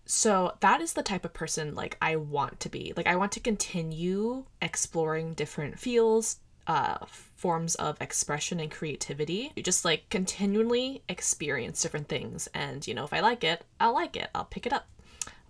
so 0.06 0.54
that 0.60 0.80
is 0.80 0.94
the 0.94 1.02
type 1.02 1.24
of 1.24 1.34
person 1.34 1.74
like 1.74 1.98
i 2.00 2.16
want 2.16 2.58
to 2.60 2.70
be 2.70 2.94
like 2.96 3.06
i 3.06 3.14
want 3.14 3.30
to 3.30 3.40
continue 3.40 4.44
exploring 4.62 5.34
different 5.34 5.78
fields 5.78 6.38
uh, 6.66 6.96
forms 7.36 7.74
of 7.76 8.00
expression 8.00 8.58
and 8.58 8.70
creativity. 8.70 9.52
You 9.54 9.62
just 9.62 9.84
like 9.84 10.08
continually 10.08 11.02
experience 11.08 11.82
different 11.82 12.08
things. 12.08 12.48
And, 12.54 12.86
you 12.86 12.94
know, 12.94 13.04
if 13.04 13.12
I 13.12 13.20
like 13.20 13.44
it, 13.44 13.62
I'll 13.78 13.94
like 13.94 14.16
it, 14.16 14.30
I'll 14.34 14.46
pick 14.46 14.66
it 14.66 14.72
up. 14.72 14.88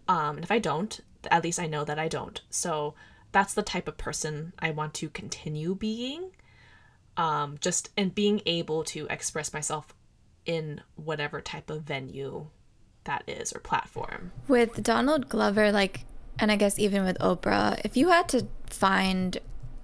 Um, 0.09 0.37
and 0.37 0.45
if 0.45 0.51
I 0.51 0.59
don't, 0.59 1.01
at 1.31 1.45
least 1.45 1.61
I 1.61 1.67
know 1.67 1.85
that 1.85 1.99
I 1.99 2.09
don't. 2.09 2.41
So 2.51 2.95
that's 3.33 3.55
the 3.55 3.63
type 3.63 3.89
of 3.89 3.97
person 3.97 4.53
I 4.59 4.71
want 4.71 4.95
to 4.95 5.09
continue 5.09 5.75
being. 5.75 6.33
Um, 7.17 7.57
just 7.61 7.89
and 7.97 8.15
being 8.15 8.43
able 8.45 8.85
to 8.85 9.07
express 9.09 9.53
myself 9.53 9.95
in 10.45 10.83
whatever 10.97 11.41
type 11.41 11.71
of 11.71 11.83
venue 11.83 12.49
that 13.05 13.23
is 13.27 13.53
or 13.55 13.61
platform. 13.61 14.33
With 14.49 14.83
Donald 14.83 15.29
Glover, 15.29 15.73
like, 15.73 16.05
and 16.39 16.53
I 16.53 16.57
guess 16.57 16.79
even 16.79 17.05
with 17.05 17.17
Oprah, 17.19 17.81
if 17.85 17.97
you 17.97 18.09
had 18.09 18.29
to 18.31 18.47
find 18.69 19.39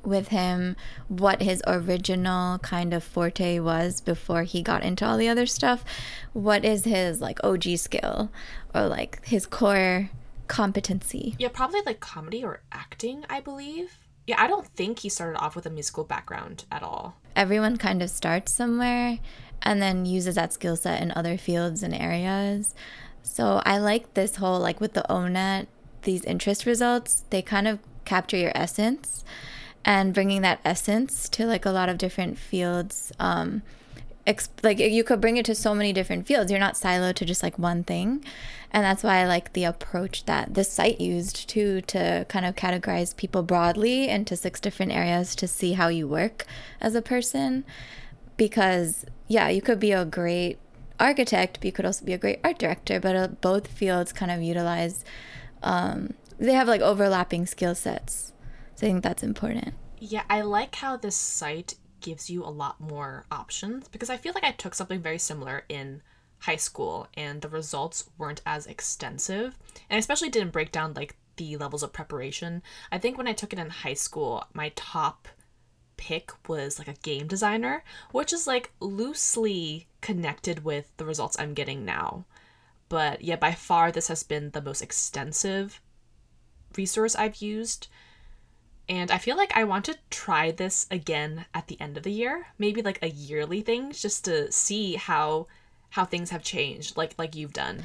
with 0.04 0.28
him 0.28 0.76
what 1.08 1.42
his 1.42 1.62
original 1.66 2.58
kind 2.58 2.92
of 2.92 3.04
forte 3.04 3.58
was 3.58 4.00
before 4.00 4.42
he 4.42 4.62
got 4.62 4.82
into 4.82 5.06
all 5.06 5.16
the 5.16 5.28
other 5.28 5.46
stuff, 5.46 5.84
what 6.32 6.64
is 6.64 6.84
his 6.84 7.20
like 7.20 7.42
OG 7.44 7.76
skill 7.76 8.30
or 8.74 8.86
like 8.86 9.24
his 9.24 9.46
core 9.46 10.10
competency? 10.48 11.34
Yeah, 11.38 11.48
probably 11.48 11.80
like 11.84 12.00
comedy 12.00 12.44
or 12.44 12.60
acting, 12.72 13.24
I 13.28 13.40
believe. 13.40 13.98
Yeah, 14.26 14.40
I 14.40 14.46
don't 14.46 14.66
think 14.66 15.00
he 15.00 15.08
started 15.08 15.38
off 15.38 15.56
with 15.56 15.66
a 15.66 15.70
musical 15.70 16.04
background 16.04 16.64
at 16.70 16.82
all. 16.82 17.16
Everyone 17.34 17.76
kind 17.76 18.02
of 18.02 18.10
starts 18.10 18.54
somewhere 18.54 19.18
and 19.62 19.80
then 19.80 20.06
uses 20.06 20.34
that 20.34 20.52
skill 20.52 20.76
set 20.76 21.02
in 21.02 21.12
other 21.14 21.36
fields 21.36 21.82
and 21.82 21.94
areas. 21.94 22.74
So 23.22 23.62
I 23.64 23.78
like 23.78 24.14
this 24.14 24.36
whole 24.36 24.60
like 24.60 24.80
with 24.80 24.94
the 24.94 25.04
ONET, 25.08 25.66
these 26.02 26.24
interest 26.24 26.66
results, 26.66 27.24
they 27.30 27.42
kind 27.42 27.68
of 27.68 27.78
capture 28.04 28.36
your 28.36 28.52
essence 28.54 29.24
and 29.84 30.14
bringing 30.14 30.42
that 30.42 30.60
essence 30.64 31.28
to 31.30 31.46
like 31.46 31.64
a 31.64 31.70
lot 31.70 31.88
of 31.88 31.98
different 31.98 32.38
fields. 32.38 33.12
Um, 33.18 33.62
like 34.62 34.78
you 34.78 35.02
could 35.02 35.20
bring 35.20 35.36
it 35.36 35.44
to 35.46 35.54
so 35.54 35.74
many 35.74 35.92
different 35.92 36.26
fields. 36.26 36.50
You're 36.50 36.60
not 36.60 36.74
siloed 36.74 37.14
to 37.14 37.24
just 37.24 37.42
like 37.42 37.58
one 37.58 37.82
thing. 37.82 38.24
And 38.70 38.84
that's 38.84 39.02
why 39.02 39.16
I 39.16 39.26
like 39.26 39.52
the 39.52 39.64
approach 39.64 40.24
that 40.24 40.54
this 40.54 40.72
site 40.72 41.00
used 41.00 41.48
too 41.48 41.80
to 41.82 42.24
kind 42.28 42.46
of 42.46 42.54
categorize 42.54 43.16
people 43.16 43.42
broadly 43.42 44.08
into 44.08 44.36
six 44.36 44.60
different 44.60 44.92
areas 44.92 45.34
to 45.36 45.48
see 45.48 45.72
how 45.72 45.88
you 45.88 46.06
work 46.06 46.46
as 46.80 46.94
a 46.94 47.02
person. 47.02 47.64
Because 48.36 49.04
yeah, 49.28 49.48
you 49.48 49.60
could 49.60 49.80
be 49.80 49.92
a 49.92 50.04
great 50.04 50.58
architect, 51.00 51.58
but 51.60 51.66
you 51.66 51.72
could 51.72 51.84
also 51.84 52.04
be 52.04 52.12
a 52.12 52.18
great 52.18 52.40
art 52.44 52.58
director. 52.58 53.00
But 53.00 53.16
uh, 53.16 53.28
both 53.28 53.66
fields 53.66 54.12
kind 54.12 54.30
of 54.30 54.40
utilize, 54.40 55.04
um, 55.62 56.14
they 56.38 56.52
have 56.52 56.68
like 56.68 56.80
overlapping 56.80 57.46
skill 57.46 57.74
sets. 57.74 58.31
So 58.82 58.88
I 58.88 58.90
think 58.90 59.04
that's 59.04 59.22
important. 59.22 59.74
Yeah, 60.00 60.24
I 60.28 60.40
like 60.40 60.74
how 60.74 60.96
this 60.96 61.14
site 61.14 61.76
gives 62.00 62.28
you 62.28 62.42
a 62.42 62.50
lot 62.50 62.80
more 62.80 63.26
options 63.30 63.86
because 63.86 64.10
I 64.10 64.16
feel 64.16 64.32
like 64.34 64.42
I 64.42 64.50
took 64.50 64.74
something 64.74 65.00
very 65.00 65.18
similar 65.18 65.64
in 65.68 66.02
high 66.40 66.56
school 66.56 67.06
and 67.14 67.40
the 67.40 67.48
results 67.48 68.10
weren't 68.18 68.42
as 68.44 68.66
extensive 68.66 69.56
and 69.88 70.00
especially 70.00 70.28
didn't 70.30 70.50
break 70.50 70.72
down 70.72 70.94
like 70.94 71.14
the 71.36 71.56
levels 71.56 71.84
of 71.84 71.92
preparation. 71.92 72.60
I 72.90 72.98
think 72.98 73.16
when 73.16 73.28
I 73.28 73.32
took 73.32 73.52
it 73.52 73.60
in 73.60 73.70
high 73.70 73.94
school, 73.94 74.44
my 74.52 74.72
top 74.74 75.28
pick 75.96 76.32
was 76.48 76.80
like 76.80 76.88
a 76.88 77.00
game 77.02 77.28
designer, 77.28 77.84
which 78.10 78.32
is 78.32 78.48
like 78.48 78.72
loosely 78.80 79.86
connected 80.00 80.64
with 80.64 80.90
the 80.96 81.04
results 81.04 81.36
I'm 81.38 81.54
getting 81.54 81.84
now. 81.84 82.24
But 82.88 83.22
yeah, 83.22 83.36
by 83.36 83.52
far, 83.52 83.92
this 83.92 84.08
has 84.08 84.24
been 84.24 84.50
the 84.50 84.60
most 84.60 84.82
extensive 84.82 85.80
resource 86.76 87.14
I've 87.14 87.36
used. 87.36 87.86
And 88.88 89.10
I 89.10 89.18
feel 89.18 89.36
like 89.36 89.56
I 89.56 89.64
want 89.64 89.84
to 89.86 89.96
try 90.10 90.50
this 90.50 90.86
again 90.90 91.46
at 91.54 91.68
the 91.68 91.80
end 91.80 91.96
of 91.96 92.02
the 92.02 92.12
year, 92.12 92.46
maybe 92.58 92.82
like 92.82 92.98
a 93.02 93.08
yearly 93.08 93.60
thing, 93.62 93.92
just 93.92 94.24
to 94.26 94.50
see 94.50 94.96
how 94.96 95.46
how 95.90 96.04
things 96.04 96.30
have 96.30 96.42
changed, 96.42 96.96
like 96.96 97.14
like 97.18 97.34
you've 97.36 97.52
done. 97.52 97.82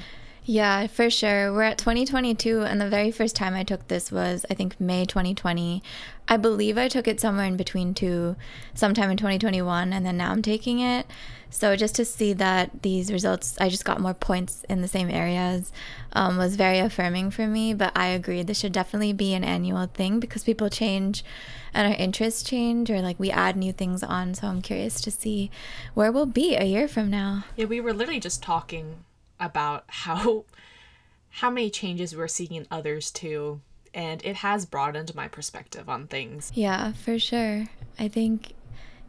Yeah, 0.49 0.88
for 0.88 1.10
sure. 1.10 1.51
We're 1.51 1.63
at 1.63 1.77
2022, 1.77 2.62
and 2.62 2.79
the 2.79 2.88
very 2.88 3.12
first 3.12 3.36
time 3.36 3.53
I 3.53 3.65
took 3.65 3.89
this 3.89 4.13
was, 4.13 4.45
I 4.49 4.53
think, 4.53 4.79
May 4.79 5.03
2020. 5.05 5.83
I 6.29 6.38
believe 6.38 6.77
I 6.77 6.88
took 6.88 7.05
it 7.05 7.19
somewhere 7.19 7.43
in 7.43 7.57
between 7.57 7.93
two, 7.93 8.38
sometime 8.73 9.10
in 9.10 9.17
2021, 9.17 9.91
and 9.91 10.05
then 10.05 10.15
now 10.15 10.31
I'm 10.31 10.41
taking 10.41 10.79
it. 10.79 11.05
So 11.49 11.75
just 11.75 11.95
to 11.95 12.05
see 12.05 12.31
that 12.31 12.81
these 12.81 13.12
results, 13.12 13.57
I 13.60 13.67
just 13.67 13.83
got 13.83 13.99
more 13.99 14.13
points 14.13 14.63
in 14.69 14.81
the 14.81 14.88
same 14.88 15.10
areas, 15.10 15.73
um, 16.13 16.38
was 16.38 16.55
very 16.55 16.79
affirming 16.79 17.29
for 17.31 17.45
me. 17.45 17.73
But 17.73 17.91
I 17.93 18.07
agree, 18.07 18.41
this 18.41 18.60
should 18.60 18.71
definitely 18.71 19.12
be 19.12 19.33
an 19.33 19.43
annual 19.43 19.88
thing 19.88 20.21
because 20.21 20.45
people 20.45 20.69
change 20.69 21.25
and 21.73 21.91
our 21.91 21.99
interests 21.99 22.41
change, 22.41 22.89
or 22.89 23.01
like 23.01 23.19
we 23.19 23.31
add 23.31 23.57
new 23.57 23.73
things 23.73 24.01
on. 24.01 24.33
So 24.33 24.47
I'm 24.47 24.62
curious 24.62 25.01
to 25.01 25.12
see 25.12 25.51
where 25.93 26.10
we'll 26.10 26.25
be 26.25 26.55
a 26.55 26.63
year 26.63 26.88
from 26.88 27.10
now. 27.10 27.43
Yeah, 27.57 27.65
we 27.65 27.81
were 27.81 27.91
literally 27.91 28.21
just 28.21 28.41
talking 28.41 29.03
about 29.39 29.84
how 29.88 30.45
how 31.30 31.50
many 31.50 31.69
changes 31.69 32.15
we're 32.15 32.28
seeing 32.28 32.54
in 32.54 32.67
others 32.71 33.12
too 33.12 33.62
and 33.93 34.23
it 34.26 34.38
has 34.38 34.65
broadened 34.65 35.13
my 35.15 35.28
perspective 35.28 35.89
on 35.89 36.08
things. 36.08 36.52
Yeah 36.54 36.93
for 36.93 37.17
sure. 37.17 37.65
I 38.00 38.08
think 38.08 38.54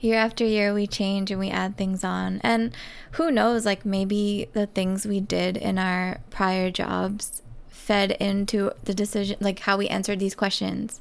year 0.01 0.17
after 0.17 0.45
year 0.45 0.73
we 0.73 0.87
change 0.87 1.31
and 1.31 1.41
we 1.41 1.51
add 1.51 1.77
things 1.77 2.05
on. 2.05 2.41
And 2.43 2.77
who 3.13 3.31
knows 3.31 3.67
like 3.67 3.85
maybe 3.85 4.49
the 4.53 4.67
things 4.67 5.07
we 5.07 5.21
did 5.21 5.57
in 5.57 5.79
our 5.79 6.21
prior 6.31 6.71
jobs 6.71 7.43
fed 7.69 8.13
into 8.13 8.71
the 8.85 8.95
decision 8.95 9.37
like 9.41 9.61
how 9.61 9.77
we 9.77 9.89
answered 9.89 10.21
these 10.21 10.35
questions. 10.35 11.01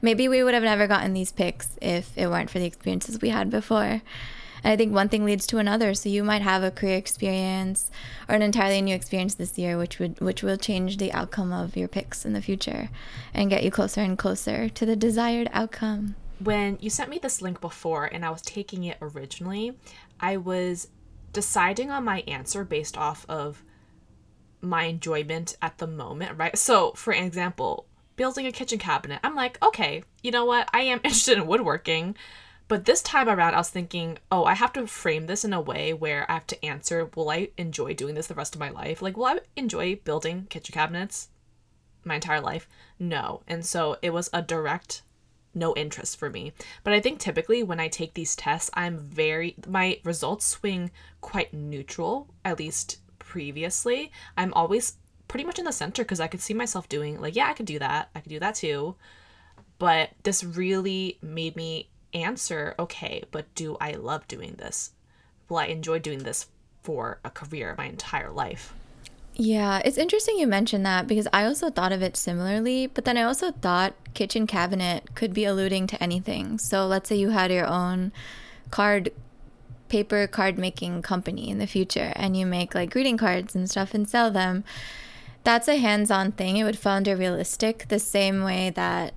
Maybe 0.00 0.28
we 0.28 0.42
would 0.42 0.54
have 0.54 0.62
never 0.62 0.86
gotten 0.86 1.12
these 1.12 1.32
picks 1.32 1.76
if 1.82 2.16
it 2.16 2.28
weren't 2.28 2.50
for 2.50 2.58
the 2.58 2.66
experiences 2.66 3.20
we 3.20 3.30
had 3.30 3.50
before 3.50 4.02
and 4.62 4.72
I 4.72 4.76
think 4.76 4.92
one 4.92 5.08
thing 5.08 5.24
leads 5.24 5.46
to 5.48 5.58
another. 5.58 5.94
So 5.94 6.08
you 6.08 6.24
might 6.24 6.42
have 6.42 6.62
a 6.62 6.70
career 6.70 6.96
experience 6.96 7.90
or 8.28 8.34
an 8.34 8.42
entirely 8.42 8.80
new 8.80 8.94
experience 8.94 9.34
this 9.34 9.58
year, 9.58 9.78
which 9.78 9.98
would 9.98 10.20
which 10.20 10.42
will 10.42 10.56
change 10.56 10.96
the 10.96 11.12
outcome 11.12 11.52
of 11.52 11.76
your 11.76 11.88
picks 11.88 12.24
in 12.24 12.32
the 12.32 12.42
future 12.42 12.90
and 13.34 13.50
get 13.50 13.62
you 13.62 13.70
closer 13.70 14.00
and 14.00 14.18
closer 14.18 14.68
to 14.68 14.86
the 14.86 14.96
desired 14.96 15.48
outcome. 15.52 16.14
When 16.40 16.78
you 16.80 16.90
sent 16.90 17.10
me 17.10 17.18
this 17.18 17.42
link 17.42 17.60
before 17.60 18.04
and 18.06 18.24
I 18.24 18.30
was 18.30 18.42
taking 18.42 18.84
it 18.84 18.96
originally, 19.02 19.76
I 20.20 20.36
was 20.36 20.88
deciding 21.32 21.90
on 21.90 22.04
my 22.04 22.20
answer 22.26 22.64
based 22.64 22.96
off 22.96 23.26
of 23.28 23.62
my 24.60 24.84
enjoyment 24.84 25.56
at 25.62 25.78
the 25.78 25.86
moment, 25.86 26.36
right? 26.38 26.56
So, 26.56 26.92
for 26.92 27.12
example, 27.12 27.86
building 28.16 28.46
a 28.46 28.52
kitchen 28.52 28.78
cabinet, 28.78 29.20
I'm 29.22 29.34
like, 29.34 29.62
okay, 29.62 30.02
you 30.22 30.30
know 30.30 30.44
what? 30.44 30.68
I 30.72 30.82
am 30.82 31.00
interested 31.04 31.38
in 31.38 31.46
woodworking. 31.46 32.16
But 32.68 32.84
this 32.84 33.02
time 33.02 33.28
around, 33.28 33.54
I 33.54 33.58
was 33.58 33.70
thinking, 33.70 34.18
oh, 34.30 34.44
I 34.44 34.54
have 34.54 34.74
to 34.74 34.86
frame 34.86 35.26
this 35.26 35.44
in 35.44 35.54
a 35.54 35.60
way 35.60 35.94
where 35.94 36.30
I 36.30 36.34
have 36.34 36.46
to 36.48 36.64
answer, 36.64 37.10
will 37.14 37.30
I 37.30 37.48
enjoy 37.56 37.94
doing 37.94 38.14
this 38.14 38.26
the 38.26 38.34
rest 38.34 38.54
of 38.54 38.60
my 38.60 38.68
life? 38.68 39.00
Like, 39.00 39.16
will 39.16 39.24
I 39.24 39.40
enjoy 39.56 39.96
building 39.96 40.46
kitchen 40.50 40.74
cabinets 40.74 41.30
my 42.04 42.16
entire 42.16 42.42
life? 42.42 42.68
No. 42.98 43.42
And 43.48 43.64
so 43.64 43.96
it 44.02 44.10
was 44.10 44.28
a 44.34 44.42
direct 44.42 45.02
no 45.54 45.74
interest 45.76 46.18
for 46.18 46.28
me. 46.28 46.52
But 46.84 46.92
I 46.92 47.00
think 47.00 47.18
typically 47.18 47.62
when 47.62 47.80
I 47.80 47.88
take 47.88 48.12
these 48.14 48.36
tests, 48.36 48.70
I'm 48.74 48.98
very, 48.98 49.56
my 49.66 49.98
results 50.04 50.44
swing 50.44 50.90
quite 51.22 51.54
neutral, 51.54 52.28
at 52.44 52.58
least 52.58 52.98
previously. 53.18 54.12
I'm 54.36 54.52
always 54.52 54.98
pretty 55.26 55.44
much 55.44 55.58
in 55.58 55.64
the 55.64 55.72
center 55.72 56.02
because 56.02 56.20
I 56.20 56.28
could 56.28 56.40
see 56.40 56.54
myself 56.54 56.88
doing, 56.88 57.18
like, 57.20 57.34
yeah, 57.34 57.48
I 57.48 57.54
could 57.54 57.66
do 57.66 57.78
that. 57.78 58.10
I 58.14 58.20
could 58.20 58.30
do 58.30 58.40
that 58.40 58.56
too. 58.56 58.96
But 59.78 60.10
this 60.22 60.44
really 60.44 61.18
made 61.22 61.56
me 61.56 61.88
answer, 62.14 62.74
okay, 62.78 63.22
but 63.30 63.54
do 63.54 63.76
I 63.80 63.92
love 63.92 64.26
doing 64.28 64.54
this? 64.58 64.92
Will 65.48 65.58
I 65.58 65.66
enjoy 65.66 65.98
doing 65.98 66.20
this 66.20 66.46
for 66.82 67.20
a 67.24 67.30
career 67.30 67.74
my 67.76 67.86
entire 67.86 68.30
life? 68.30 68.74
Yeah, 69.34 69.80
it's 69.84 69.98
interesting 69.98 70.36
you 70.36 70.48
mentioned 70.48 70.84
that 70.84 71.06
because 71.06 71.28
I 71.32 71.44
also 71.44 71.70
thought 71.70 71.92
of 71.92 72.02
it 72.02 72.16
similarly, 72.16 72.88
but 72.88 73.04
then 73.04 73.16
I 73.16 73.22
also 73.22 73.52
thought 73.52 73.94
kitchen 74.12 74.48
cabinet 74.48 75.14
could 75.14 75.32
be 75.32 75.44
alluding 75.44 75.86
to 75.88 76.02
anything. 76.02 76.58
So 76.58 76.86
let's 76.86 77.08
say 77.08 77.16
you 77.16 77.30
had 77.30 77.52
your 77.52 77.66
own 77.66 78.12
card 78.70 79.12
paper 79.88 80.26
card 80.26 80.58
making 80.58 81.02
company 81.02 81.48
in 81.48 81.58
the 81.58 81.66
future 81.66 82.12
and 82.14 82.36
you 82.36 82.44
make 82.44 82.74
like 82.74 82.90
greeting 82.90 83.16
cards 83.16 83.54
and 83.54 83.70
stuff 83.70 83.94
and 83.94 84.08
sell 84.08 84.30
them. 84.30 84.64
That's 85.44 85.68
a 85.68 85.76
hands-on 85.76 86.32
thing. 86.32 86.56
It 86.56 86.64
would 86.64 86.78
fall 86.78 86.96
under 86.96 87.16
realistic 87.16 87.86
the 87.88 87.98
same 87.98 88.42
way 88.42 88.70
that 88.70 89.14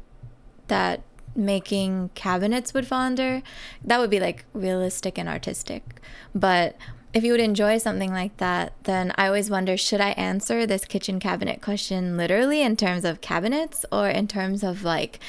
that 0.68 1.02
making 1.36 2.10
cabinets 2.16 2.74
would 2.74 2.88
fall 2.88 3.02
under, 3.02 3.42
that 3.84 4.00
would 4.00 4.10
be 4.10 4.20
like 4.20 4.46
realistic 4.54 5.18
and 5.18 5.30
artistic. 5.30 6.02
But 6.34 6.76
if 7.14 7.24
you 7.24 7.32
would 7.32 7.42
enjoy 7.42 7.78
something 7.78 8.12
like 8.12 8.38
that, 8.38 8.74
then 8.84 9.14
I 9.16 9.28
always 9.28 9.50
wonder 9.50 9.76
should 9.78 10.02
I 10.02 10.12
answer 10.12 10.66
this 10.66 10.86
kitchen 10.86 11.20
cabinet 11.20 11.62
question 11.62 12.18
literally 12.18 12.62
in 12.62 12.78
terms 12.78 13.04
of 13.04 13.22
cabinets 13.22 13.86
or 13.92 14.10
in 14.10 14.28
terms 14.28 14.64
of 14.64 14.84
like 14.84 15.20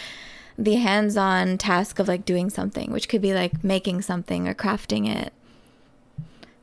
the 0.57 0.77
hands 0.77 1.17
on 1.17 1.59
task 1.59 1.99
of 1.99 2.09
like 2.09 2.25
doing 2.25 2.51
something, 2.51 2.93
which 2.93 3.09
could 3.09 3.23
be 3.23 3.35
like 3.35 3.65
making 3.65 4.03
something 4.03 4.47
or 4.47 4.55
crafting 4.55 5.09
it? 5.09 5.33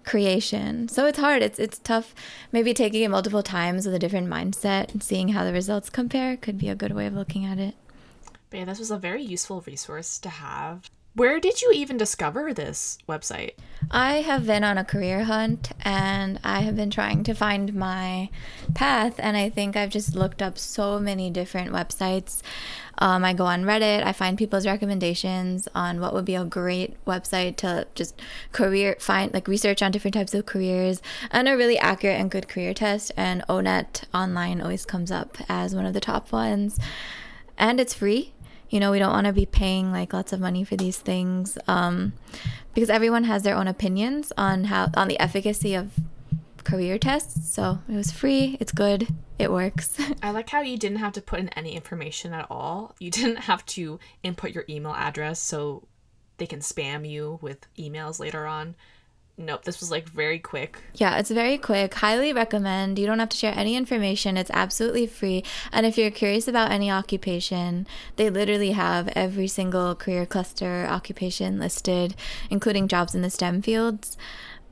creation. 0.09 0.87
So 0.87 1.05
it's 1.05 1.19
hard. 1.19 1.43
It's 1.43 1.59
it's 1.59 1.77
tough. 1.77 2.15
Maybe 2.51 2.73
taking 2.73 3.03
it 3.03 3.09
multiple 3.09 3.43
times 3.43 3.85
with 3.85 3.93
a 3.93 3.99
different 3.99 4.27
mindset 4.27 4.91
and 4.91 5.03
seeing 5.03 5.29
how 5.29 5.43
the 5.43 5.53
results 5.53 5.91
compare 5.91 6.35
could 6.35 6.57
be 6.57 6.67
a 6.67 6.75
good 6.75 6.93
way 6.93 7.05
of 7.05 7.13
looking 7.13 7.45
at 7.45 7.59
it. 7.59 7.75
Yeah, 8.51 8.65
this 8.65 8.79
was 8.79 8.91
a 8.91 8.97
very 8.97 9.21
useful 9.21 9.61
resource 9.67 10.17
to 10.19 10.29
have. 10.29 10.89
Where 11.15 11.39
did 11.39 11.61
you 11.61 11.71
even 11.73 11.97
discover 11.97 12.53
this 12.53 12.97
website? 13.07 13.53
I 13.91 14.21
have 14.21 14.45
been 14.45 14.63
on 14.63 14.77
a 14.77 14.85
career 14.85 15.23
hunt 15.23 15.71
and 15.81 16.39
I 16.43 16.61
have 16.61 16.75
been 16.75 16.89
trying 16.91 17.23
to 17.25 17.33
find 17.33 17.73
my 17.73 18.29
path. 18.73 19.15
And 19.17 19.35
I 19.35 19.49
think 19.49 19.75
I've 19.75 19.89
just 19.89 20.15
looked 20.15 20.41
up 20.41 20.57
so 20.57 20.99
many 20.99 21.29
different 21.29 21.71
websites. 21.71 22.41
Um, 22.99 23.23
I 23.23 23.33
go 23.33 23.45
on 23.45 23.63
Reddit, 23.63 24.03
I 24.03 24.13
find 24.13 24.37
people's 24.37 24.65
recommendations 24.65 25.67
on 25.73 25.99
what 25.99 26.13
would 26.13 26.25
be 26.25 26.35
a 26.35 26.45
great 26.45 27.03
website 27.05 27.55
to 27.57 27.87
just 27.95 28.21
career 28.51 28.95
find, 28.99 29.33
like 29.33 29.47
research 29.47 29.81
on 29.81 29.91
different 29.91 30.13
types 30.13 30.33
of 30.33 30.45
careers, 30.45 31.01
and 31.31 31.47
a 31.47 31.55
really 31.55 31.77
accurate 31.79 32.19
and 32.19 32.29
good 32.29 32.47
career 32.47 32.73
test. 32.73 33.11
And 33.15 33.43
ONET 33.47 34.03
online 34.13 34.61
always 34.61 34.85
comes 34.85 35.11
up 35.11 35.37
as 35.47 35.73
one 35.73 35.85
of 35.85 35.93
the 35.93 36.01
top 36.01 36.31
ones. 36.31 36.79
And 37.57 37.79
it's 37.79 37.93
free 37.93 38.33
you 38.69 38.79
know 38.79 38.91
we 38.91 38.99
don't 38.99 39.11
want 39.11 39.27
to 39.27 39.33
be 39.33 39.45
paying 39.45 39.91
like 39.91 40.13
lots 40.13 40.33
of 40.33 40.39
money 40.39 40.63
for 40.63 40.75
these 40.75 40.97
things 40.97 41.57
um, 41.67 42.13
because 42.73 42.89
everyone 42.89 43.23
has 43.23 43.43
their 43.43 43.55
own 43.55 43.67
opinions 43.67 44.31
on 44.37 44.65
how 44.65 44.89
on 44.95 45.07
the 45.07 45.19
efficacy 45.19 45.75
of 45.75 45.91
career 46.63 46.97
tests 46.97 47.53
so 47.53 47.79
it 47.89 47.95
was 47.95 48.11
free 48.11 48.57
it's 48.59 48.71
good 48.71 49.07
it 49.39 49.49
works. 49.49 49.97
I 50.21 50.31
like 50.31 50.49
how 50.49 50.59
you 50.61 50.77
didn't 50.77 50.97
have 50.97 51.13
to 51.13 51.21
put 51.21 51.39
in 51.39 51.47
any 51.49 51.73
information 51.73 52.33
at 52.33 52.45
all. 52.51 52.93
You 52.99 53.09
didn't 53.09 53.37
have 53.37 53.65
to 53.67 53.97
input 54.21 54.51
your 54.51 54.65
email 54.69 54.93
address 54.93 55.39
so 55.39 55.87
they 56.37 56.45
can 56.45 56.59
spam 56.59 57.09
you 57.09 57.39
with 57.41 57.65
emails 57.77 58.19
later 58.19 58.45
on 58.45 58.75
nope, 59.39 59.63
this 59.63 59.79
was 59.79 59.89
like 59.89 60.07
very 60.09 60.37
quick. 60.37 60.77
Yeah, 60.93 61.17
it's 61.17 61.31
very 61.31 61.57
quick. 61.57 61.93
Highly 61.95 62.33
recommend. 62.33 62.99
You 62.99 63.05
don't 63.05 63.19
have 63.19 63.29
to 63.29 63.37
share 63.37 63.53
any 63.55 63.75
information. 63.75 64.37
It's 64.37 64.51
absolutely 64.53 65.07
free. 65.07 65.43
And 65.71 65.85
if 65.85 65.97
you're 65.97 66.11
curious 66.11 66.47
about 66.47 66.71
any 66.71 66.91
occupation, 66.91 67.87
they 68.17 68.29
literally 68.29 68.71
have 68.71 69.07
every 69.15 69.47
single 69.47 69.95
career 69.95 70.25
cluster 70.25 70.85
occupation 70.87 71.59
listed, 71.59 72.15
including 72.49 72.87
jobs 72.87 73.15
in 73.15 73.21
the 73.21 73.29
STEM 73.29 73.61
fields. 73.61 74.17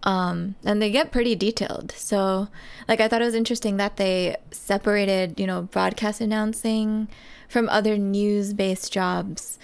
Um, 0.03 0.55
and 0.63 0.81
they 0.81 0.91
get 0.91 1.11
pretty 1.11 1.35
detailed. 1.35 1.91
So, 1.93 2.49
like, 2.87 3.01
I 3.01 3.07
thought 3.07 3.21
it 3.21 3.25
was 3.25 3.35
interesting 3.35 3.77
that 3.77 3.97
they 3.97 4.35
separated, 4.51 5.39
you 5.39 5.47
know, 5.47 5.63
broadcast 5.63 6.21
announcing 6.21 7.07
from 7.49 7.67
other 7.69 7.97
news 7.97 8.53
based 8.53 8.93
jobs 8.93 9.57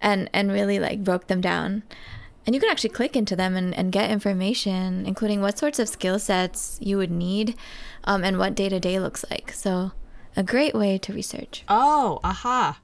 and, 0.00 0.28
and 0.32 0.52
really 0.52 0.78
like 0.78 1.02
broke 1.02 1.28
them 1.28 1.40
down 1.40 1.82
and 2.48 2.54
you 2.54 2.62
can 2.62 2.70
actually 2.70 2.88
click 2.88 3.14
into 3.14 3.36
them 3.36 3.56
and, 3.56 3.74
and 3.74 3.92
get 3.92 4.10
information, 4.10 5.04
including 5.04 5.42
what 5.42 5.58
sorts 5.58 5.78
of 5.78 5.86
skill 5.86 6.18
sets 6.18 6.78
you 6.80 6.96
would 6.96 7.10
need 7.10 7.54
um, 8.04 8.24
and 8.24 8.38
what 8.38 8.54
day 8.54 8.70
to 8.70 8.80
day 8.80 8.98
looks 8.98 9.22
like. 9.30 9.52
So, 9.52 9.92
a 10.34 10.42
great 10.42 10.74
way 10.74 10.96
to 10.96 11.12
research. 11.12 11.62
Oh, 11.68 12.20
aha. 12.24 12.80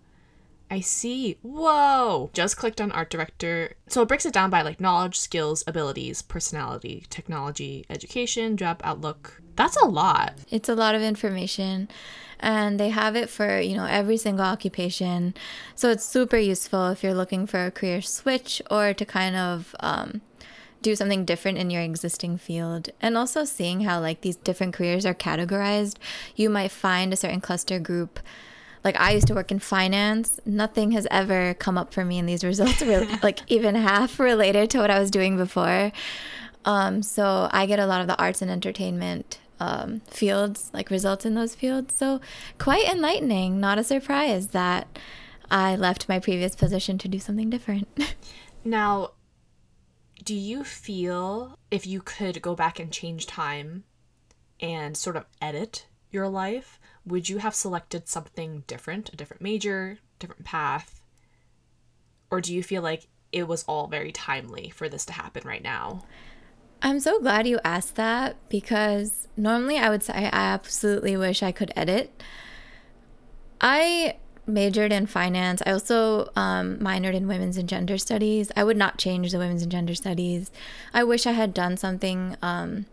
I 0.70 0.80
see. 0.80 1.38
Whoa. 1.40 2.28
Just 2.34 2.58
clicked 2.58 2.78
on 2.78 2.92
art 2.92 3.08
director. 3.08 3.72
So 3.88 4.02
it 4.02 4.08
breaks 4.08 4.26
it 4.26 4.34
down 4.34 4.50
by 4.50 4.60
like 4.60 4.82
knowledge, 4.82 5.18
skills, 5.18 5.64
abilities, 5.66 6.20
personality, 6.20 7.06
technology, 7.08 7.86
education, 7.88 8.58
job 8.58 8.82
outlook. 8.84 9.40
That's 9.56 9.78
a 9.78 9.86
lot. 9.86 10.34
It's 10.50 10.68
a 10.68 10.74
lot 10.74 10.94
of 10.94 11.00
information 11.00 11.88
and 12.40 12.78
they 12.78 12.90
have 12.90 13.16
it 13.16 13.28
for 13.28 13.60
you 13.60 13.76
know 13.76 13.86
every 13.86 14.16
single 14.16 14.44
occupation 14.44 15.34
so 15.74 15.90
it's 15.90 16.04
super 16.04 16.36
useful 16.36 16.88
if 16.88 17.02
you're 17.02 17.14
looking 17.14 17.46
for 17.46 17.66
a 17.66 17.70
career 17.70 18.00
switch 18.02 18.60
or 18.70 18.92
to 18.94 19.04
kind 19.04 19.36
of 19.36 19.74
um, 19.80 20.20
do 20.82 20.94
something 20.94 21.24
different 21.24 21.58
in 21.58 21.70
your 21.70 21.82
existing 21.82 22.36
field 22.36 22.90
and 23.00 23.16
also 23.16 23.44
seeing 23.44 23.82
how 23.82 24.00
like 24.00 24.20
these 24.20 24.36
different 24.36 24.74
careers 24.74 25.06
are 25.06 25.14
categorized 25.14 25.96
you 26.36 26.50
might 26.50 26.70
find 26.70 27.12
a 27.12 27.16
certain 27.16 27.40
cluster 27.40 27.78
group 27.78 28.20
like 28.84 29.00
I 29.00 29.12
used 29.12 29.26
to 29.28 29.34
work 29.34 29.50
in 29.50 29.58
finance. 29.58 30.38
Nothing 30.44 30.92
has 30.92 31.08
ever 31.10 31.54
come 31.54 31.78
up 31.78 31.94
for 31.94 32.04
me 32.04 32.18
in 32.18 32.26
these 32.26 32.44
results, 32.44 32.82
really, 32.82 33.08
like 33.22 33.40
even 33.46 33.74
half 33.74 34.20
related 34.20 34.68
to 34.70 34.78
what 34.78 34.90
I 34.90 34.98
was 34.98 35.10
doing 35.10 35.38
before. 35.38 35.90
Um, 36.66 37.02
so 37.02 37.48
I 37.50 37.66
get 37.66 37.78
a 37.78 37.86
lot 37.86 38.02
of 38.02 38.06
the 38.06 38.18
arts 38.18 38.42
and 38.42 38.50
entertainment 38.50 39.38
um, 39.60 40.00
fields, 40.06 40.70
like 40.72 40.90
results 40.90 41.24
in 41.24 41.34
those 41.34 41.54
fields. 41.54 41.94
So 41.94 42.20
quite 42.58 42.86
enlightening. 42.88 43.60
Not 43.60 43.78
a 43.78 43.84
surprise 43.84 44.48
that 44.48 44.98
I 45.50 45.76
left 45.76 46.08
my 46.08 46.18
previous 46.18 46.56
position 46.56 46.98
to 46.98 47.08
do 47.08 47.18
something 47.18 47.50
different. 47.50 47.88
now, 48.64 49.10
do 50.22 50.34
you 50.34 50.64
feel 50.64 51.58
if 51.70 51.86
you 51.86 52.00
could 52.00 52.40
go 52.40 52.54
back 52.54 52.78
and 52.78 52.90
change 52.90 53.26
time 53.26 53.84
and 54.60 54.96
sort 54.96 55.16
of 55.16 55.26
edit 55.40 55.86
your 56.10 56.28
life, 56.28 56.80
would 57.04 57.28
you 57.28 57.38
have 57.38 57.54
selected 57.54 58.08
something 58.08 58.64
different, 58.66 59.12
a 59.12 59.16
different 59.16 59.42
major, 59.42 59.98
different 60.18 60.44
path? 60.44 61.02
Or 62.30 62.40
do 62.40 62.54
you 62.54 62.62
feel 62.62 62.82
like 62.82 63.08
it 63.32 63.46
was 63.46 63.64
all 63.64 63.88
very 63.88 64.12
timely 64.12 64.70
for 64.70 64.88
this 64.88 65.04
to 65.06 65.12
happen 65.12 65.42
right 65.46 65.62
now? 65.62 66.04
I'm 66.84 67.00
so 67.00 67.18
glad 67.18 67.46
you 67.46 67.58
asked 67.64 67.94
that 67.94 68.36
because 68.50 69.26
normally 69.38 69.78
I 69.78 69.88
would 69.88 70.02
say 70.02 70.12
I 70.12 70.28
absolutely 70.30 71.16
wish 71.16 71.42
I 71.42 71.50
could 71.50 71.72
edit. 71.74 72.22
I 73.58 74.16
majored 74.46 74.92
in 74.92 75.06
finance. 75.06 75.62
I 75.64 75.72
also 75.72 76.30
um, 76.36 76.76
minored 76.76 77.14
in 77.14 77.26
women's 77.26 77.56
and 77.56 77.66
gender 77.66 77.96
studies. 77.96 78.52
I 78.54 78.64
would 78.64 78.76
not 78.76 78.98
change 78.98 79.32
the 79.32 79.38
women's 79.38 79.62
and 79.62 79.72
gender 79.72 79.94
studies. 79.94 80.50
I 80.92 81.04
wish 81.04 81.26
I 81.26 81.32
had 81.32 81.54
done 81.54 81.78
something 81.78 82.36
um, 82.42 82.84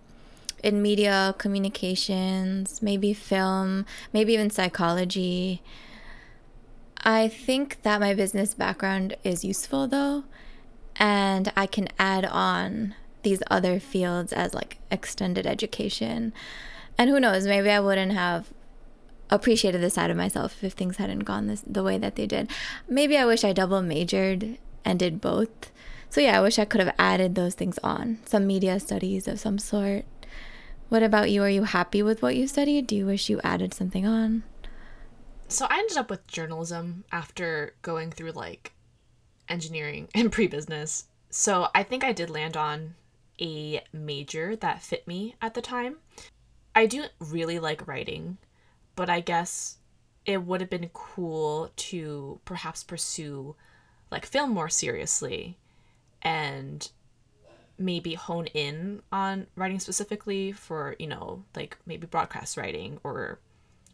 in 0.63 0.81
media, 0.81 1.35
communications, 1.37 2.81
maybe 2.81 3.13
film, 3.13 3.85
maybe 4.13 4.31
even 4.35 4.49
psychology. 4.51 5.61
I 7.03 7.27
think 7.27 7.81
that 7.81 7.99
my 7.99 8.13
business 8.13 8.53
background 8.53 9.17
is 9.25 9.43
useful 9.43 9.85
though, 9.85 10.23
and 10.95 11.51
I 11.57 11.65
can 11.65 11.89
add 11.99 12.23
on 12.23 12.95
these 13.23 13.43
other 13.49 13.79
fields 13.79 14.33
as 14.33 14.53
like 14.53 14.77
extended 14.89 15.45
education. 15.45 16.33
And 16.97 17.09
who 17.09 17.19
knows, 17.19 17.45
maybe 17.45 17.69
I 17.69 17.79
wouldn't 17.79 18.13
have 18.13 18.51
appreciated 19.29 19.81
this 19.81 19.93
side 19.93 20.11
of 20.11 20.17
myself 20.17 20.63
if 20.63 20.73
things 20.73 20.97
hadn't 20.97 21.19
gone 21.19 21.47
this, 21.47 21.63
the 21.65 21.83
way 21.83 21.97
that 21.97 22.15
they 22.15 22.27
did. 22.27 22.49
Maybe 22.87 23.17
I 23.17 23.25
wish 23.25 23.43
I 23.43 23.53
double 23.53 23.81
majored 23.81 24.57
and 24.83 24.99
did 24.99 25.21
both. 25.21 25.71
So 26.09 26.19
yeah, 26.19 26.37
I 26.37 26.41
wish 26.41 26.59
I 26.59 26.65
could 26.65 26.81
have 26.81 26.93
added 26.99 27.35
those 27.35 27.55
things 27.55 27.79
on, 27.83 28.19
some 28.25 28.45
media 28.45 28.79
studies 28.79 29.27
of 29.27 29.39
some 29.39 29.57
sort. 29.57 30.05
What 30.89 31.03
about 31.03 31.31
you? 31.31 31.41
Are 31.41 31.49
you 31.49 31.63
happy 31.63 32.03
with 32.03 32.21
what 32.21 32.35
you 32.35 32.47
studied? 32.47 32.87
Do 32.87 32.97
you 32.97 33.05
wish 33.05 33.29
you 33.29 33.39
added 33.45 33.73
something 33.73 34.05
on? 34.05 34.43
So 35.47 35.65
I 35.69 35.79
ended 35.79 35.97
up 35.97 36.09
with 36.09 36.27
journalism 36.27 37.05
after 37.13 37.75
going 37.81 38.11
through 38.11 38.31
like 38.31 38.73
engineering 39.47 40.09
and 40.15 40.31
pre-business. 40.31 41.05
So 41.29 41.69
I 41.73 41.83
think 41.83 42.03
I 42.03 42.11
did 42.11 42.29
land 42.29 42.57
on 42.57 42.95
a 43.41 43.83
major 43.91 44.55
that 44.55 44.81
fit 44.81 45.07
me 45.07 45.35
at 45.41 45.53
the 45.53 45.61
time. 45.61 45.97
I 46.75 46.85
do 46.85 47.05
really 47.19 47.59
like 47.59 47.87
writing, 47.87 48.37
but 48.95 49.09
I 49.09 49.19
guess 49.19 49.77
it 50.25 50.43
would 50.43 50.61
have 50.61 50.69
been 50.69 50.89
cool 50.93 51.71
to 51.75 52.39
perhaps 52.45 52.83
pursue 52.83 53.55
like 54.11 54.25
film 54.25 54.51
more 54.51 54.69
seriously 54.69 55.57
and 56.21 56.89
maybe 57.77 58.13
hone 58.13 58.45
in 58.47 59.01
on 59.11 59.47
writing 59.55 59.79
specifically 59.79 60.51
for, 60.51 60.95
you 60.99 61.07
know, 61.07 61.43
like 61.55 61.77
maybe 61.85 62.05
broadcast 62.05 62.57
writing 62.57 62.99
or 63.03 63.39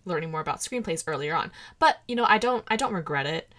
learning 0.06 0.32
more 0.32 0.42
about 0.42 0.60
screenplays 0.60 1.04
earlier 1.08 1.36
on. 1.36 1.52
But, 1.80 1.98
you 2.08 2.16
know, 2.16 2.26
I 2.26 2.38
don't 2.38 2.66
I 2.68 2.76
don't 2.76 2.94
regret 2.94 3.26
it. 3.26 3.54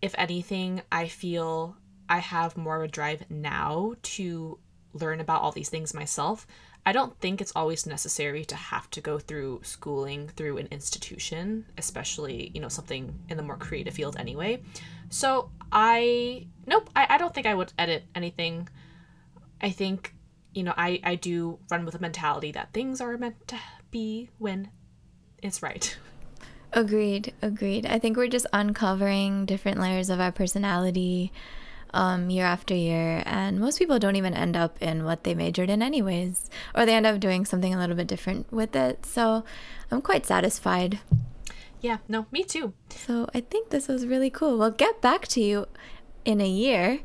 If 0.00 0.14
anything, 0.16 0.82
I 0.92 1.08
feel 1.08 1.76
I 2.08 2.18
have 2.18 2.56
more 2.56 2.76
of 2.76 2.82
a 2.82 2.88
drive 2.88 3.24
now 3.28 3.94
to 4.02 4.58
learn 4.92 5.20
about 5.20 5.42
all 5.42 5.52
these 5.52 5.68
things 5.68 5.94
myself. 5.94 6.46
I 6.86 6.92
don't 6.92 7.18
think 7.20 7.40
it's 7.40 7.52
always 7.54 7.86
necessary 7.86 8.44
to 8.46 8.54
have 8.54 8.88
to 8.90 9.00
go 9.00 9.18
through 9.18 9.60
schooling 9.62 10.28
through 10.28 10.58
an 10.58 10.68
institution, 10.70 11.66
especially, 11.76 12.50
you 12.54 12.60
know, 12.60 12.68
something 12.68 13.18
in 13.28 13.36
the 13.36 13.42
more 13.42 13.56
creative 13.56 13.94
field 13.94 14.16
anyway. 14.18 14.62
So 15.10 15.50
I, 15.70 16.46
nope, 16.66 16.88
I, 16.96 17.06
I 17.10 17.18
don't 17.18 17.34
think 17.34 17.46
I 17.46 17.54
would 17.54 17.72
edit 17.78 18.04
anything. 18.14 18.68
I 19.60 19.70
think, 19.70 20.14
you 20.54 20.62
know, 20.62 20.74
I, 20.76 21.00
I 21.04 21.14
do 21.16 21.58
run 21.70 21.84
with 21.84 21.94
a 21.94 21.98
mentality 21.98 22.52
that 22.52 22.72
things 22.72 23.00
are 23.00 23.18
meant 23.18 23.48
to 23.48 23.58
be 23.90 24.30
when 24.38 24.70
it's 25.42 25.62
right. 25.62 25.96
Agreed, 26.72 27.34
agreed. 27.40 27.86
I 27.86 27.98
think 27.98 28.16
we're 28.16 28.28
just 28.28 28.46
uncovering 28.52 29.46
different 29.46 29.80
layers 29.80 30.10
of 30.10 30.20
our 30.20 30.32
personality 30.32 31.32
um, 31.94 32.30
year 32.30 32.44
after 32.44 32.74
year. 32.74 33.22
And 33.26 33.60
most 33.60 33.78
people 33.78 33.98
don't 33.98 34.16
even 34.16 34.34
end 34.34 34.56
up 34.56 34.80
in 34.80 35.04
what 35.04 35.24
they 35.24 35.34
majored 35.34 35.70
in, 35.70 35.82
anyways, 35.82 36.50
or 36.74 36.86
they 36.86 36.94
end 36.94 37.06
up 37.06 37.20
doing 37.20 37.44
something 37.44 37.74
a 37.74 37.78
little 37.78 37.96
bit 37.96 38.06
different 38.06 38.52
with 38.52 38.74
it. 38.76 39.04
So 39.06 39.44
I'm 39.90 40.02
quite 40.02 40.26
satisfied. 40.26 41.00
Yeah, 41.80 41.98
no, 42.08 42.26
me 42.32 42.42
too. 42.42 42.72
So 42.90 43.28
I 43.34 43.40
think 43.40 43.70
this 43.70 43.88
was 43.88 44.06
really 44.06 44.30
cool. 44.30 44.58
We'll 44.58 44.70
get 44.70 45.00
back 45.00 45.28
to 45.28 45.40
you 45.40 45.66
in 46.24 46.40
a 46.40 46.48
year 46.48 47.00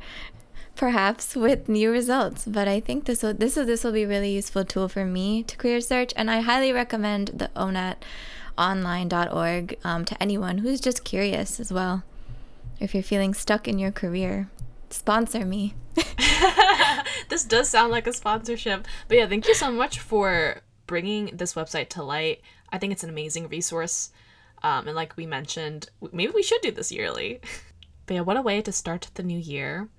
perhaps 0.76 1.36
with 1.36 1.70
new 1.70 1.92
results 1.92 2.46
but 2.46 2.68
i 2.68 2.80
think 2.80 3.06
this 3.06 3.22
will 3.22 3.34
this 3.34 3.56
will 3.56 3.66
this 3.66 3.84
will 3.84 3.92
be 3.92 4.04
a 4.04 4.08
really 4.08 4.34
useful 4.34 4.66
tool 4.66 4.90
for 4.90 5.06
me 5.06 5.44
to 5.44 5.56
career 5.56 5.80
search 5.80 6.12
and 6.16 6.32
i 6.32 6.40
highly 6.42 6.72
recommend 6.74 7.28
the 7.28 7.50
onetonline.org 8.58 9.78
um, 9.84 10.04
to 10.04 10.22
anyone 10.22 10.58
who's 10.60 10.82
just 10.82 11.04
curious 11.04 11.60
as 11.60 11.72
well 11.72 12.02
if 12.80 12.96
you're 12.96 13.04
feeling 13.04 13.36
stuck 13.36 13.68
in 13.68 13.78
your 13.78 13.92
career 13.92 14.50
sponsor 14.94 15.46
me. 15.46 15.74
this 17.30 17.44
does 17.44 17.70
sound 17.70 17.92
like 17.92 18.08
a 18.08 18.14
sponsorship. 18.14 18.88
But 19.08 19.18
yeah, 19.18 19.28
thank 19.28 19.48
you 19.48 19.56
so 19.56 19.72
much 19.72 20.00
for 20.00 20.62
bringing 20.88 21.32
this 21.34 21.54
website 21.54 21.90
to 21.90 22.04
light. 22.04 22.42
I 22.70 22.78
think 22.78 22.94
it's 22.94 23.04
an 23.04 23.10
amazing 23.10 23.48
resource. 23.50 24.12
Um, 24.62 24.88
and 24.88 24.96
like 24.96 25.18
we 25.18 25.26
mentioned, 25.26 25.90
maybe 26.12 26.32
we 26.34 26.44
should 26.44 26.62
do 26.62 26.72
this 26.72 26.92
yearly. 26.92 27.42
but 28.06 28.14
yeah, 28.16 28.22
what 28.22 28.38
a 28.38 28.42
way 28.42 28.62
to 28.62 28.72
start 28.72 29.10
the 29.16 29.24
new 29.24 29.40
year. 29.40 29.90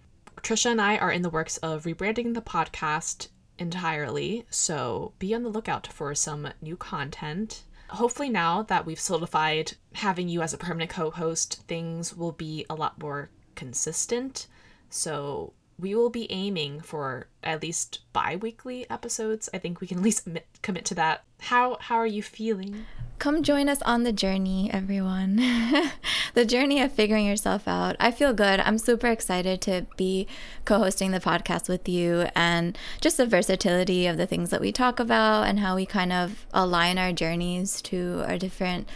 Trisha 0.42 0.70
and 0.70 0.80
I 0.80 0.96
are 0.98 1.12
in 1.12 1.22
the 1.22 1.30
works 1.30 1.56
of 1.58 1.84
rebranding 1.84 2.34
the 2.34 2.42
podcast 2.42 3.28
entirely, 3.58 4.44
so 4.50 5.12
be 5.18 5.34
on 5.34 5.42
the 5.42 5.48
lookout 5.48 5.86
for 5.86 6.14
some 6.14 6.48
new 6.60 6.76
content. 6.76 7.62
Hopefully, 7.88 8.28
now 8.28 8.62
that 8.62 8.84
we've 8.84 9.00
solidified 9.00 9.74
having 9.94 10.28
you 10.28 10.42
as 10.42 10.52
a 10.52 10.58
permanent 10.58 10.90
co 10.90 11.10
host, 11.10 11.62
things 11.68 12.16
will 12.16 12.32
be 12.32 12.66
a 12.68 12.74
lot 12.74 13.00
more 13.00 13.30
consistent. 13.54 14.48
So, 14.94 15.52
we 15.76 15.92
will 15.96 16.08
be 16.08 16.30
aiming 16.30 16.80
for 16.80 17.26
at 17.42 17.60
least 17.60 18.00
bi-weekly 18.12 18.88
episodes. 18.88 19.48
I 19.52 19.58
think 19.58 19.80
we 19.80 19.88
can 19.88 19.98
at 19.98 20.04
least 20.04 20.28
commit 20.62 20.84
to 20.84 20.94
that. 20.94 21.24
How 21.40 21.76
how 21.80 21.96
are 21.96 22.06
you 22.06 22.22
feeling? 22.22 22.86
Come 23.18 23.42
join 23.42 23.68
us 23.68 23.82
on 23.82 24.04
the 24.04 24.12
journey, 24.12 24.70
everyone. 24.72 25.36
the 26.34 26.44
journey 26.44 26.80
of 26.80 26.92
figuring 26.92 27.26
yourself 27.26 27.66
out. 27.66 27.96
I 27.98 28.12
feel 28.12 28.32
good. 28.32 28.60
I'm 28.60 28.78
super 28.78 29.08
excited 29.08 29.60
to 29.62 29.86
be 29.96 30.28
co 30.64 30.78
hosting 30.78 31.10
the 31.10 31.18
podcast 31.18 31.68
with 31.68 31.88
you 31.88 32.28
and 32.36 32.78
just 33.00 33.16
the 33.16 33.26
versatility 33.26 34.06
of 34.06 34.16
the 34.16 34.26
things 34.26 34.50
that 34.50 34.60
we 34.60 34.70
talk 34.70 35.00
about 35.00 35.48
and 35.48 35.58
how 35.58 35.74
we 35.74 35.86
kind 35.86 36.12
of 36.12 36.46
align 36.52 36.98
our 36.98 37.12
journeys 37.12 37.82
to 37.82 38.22
our 38.28 38.38
different 38.38 38.88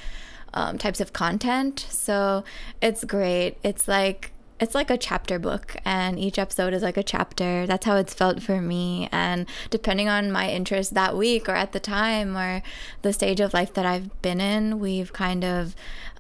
um, 0.55 0.79
types 0.79 1.01
of 1.01 1.13
content. 1.13 1.87
So 1.91 2.45
it's 2.81 3.03
great. 3.03 3.57
It's 3.65 3.89
like 3.89 4.33
it's 4.61 4.75
like 4.75 4.91
a 4.91 4.99
chapter 4.99 5.39
book 5.39 5.77
and 5.85 6.19
each 6.19 6.39
episode 6.39 6.75
is 6.75 6.83
like 6.83 6.97
a 6.97 7.03
chapter. 7.03 7.67
That's 7.67 7.87
how 7.87 7.97
it's 7.97 8.15
felt 8.15 8.43
for 8.43 8.61
me. 8.61 9.09
And 9.13 9.47
depending 9.71 10.09
on 10.09 10.33
my 10.33 10.51
interest 10.51 10.95
that 10.95 11.17
week 11.17 11.49
or 11.49 11.55
at 11.55 11.73
the 11.73 11.81
time 11.81 12.37
or 12.37 12.63
the 13.03 13.13
stage 13.13 13.41
of 13.41 13.55
life 13.55 13.73
that 13.75 13.87
i've 13.87 14.21
been 14.23 14.41
in 14.41 14.79
we've 14.79 15.13
kind 15.13 15.45
of 15.45 15.75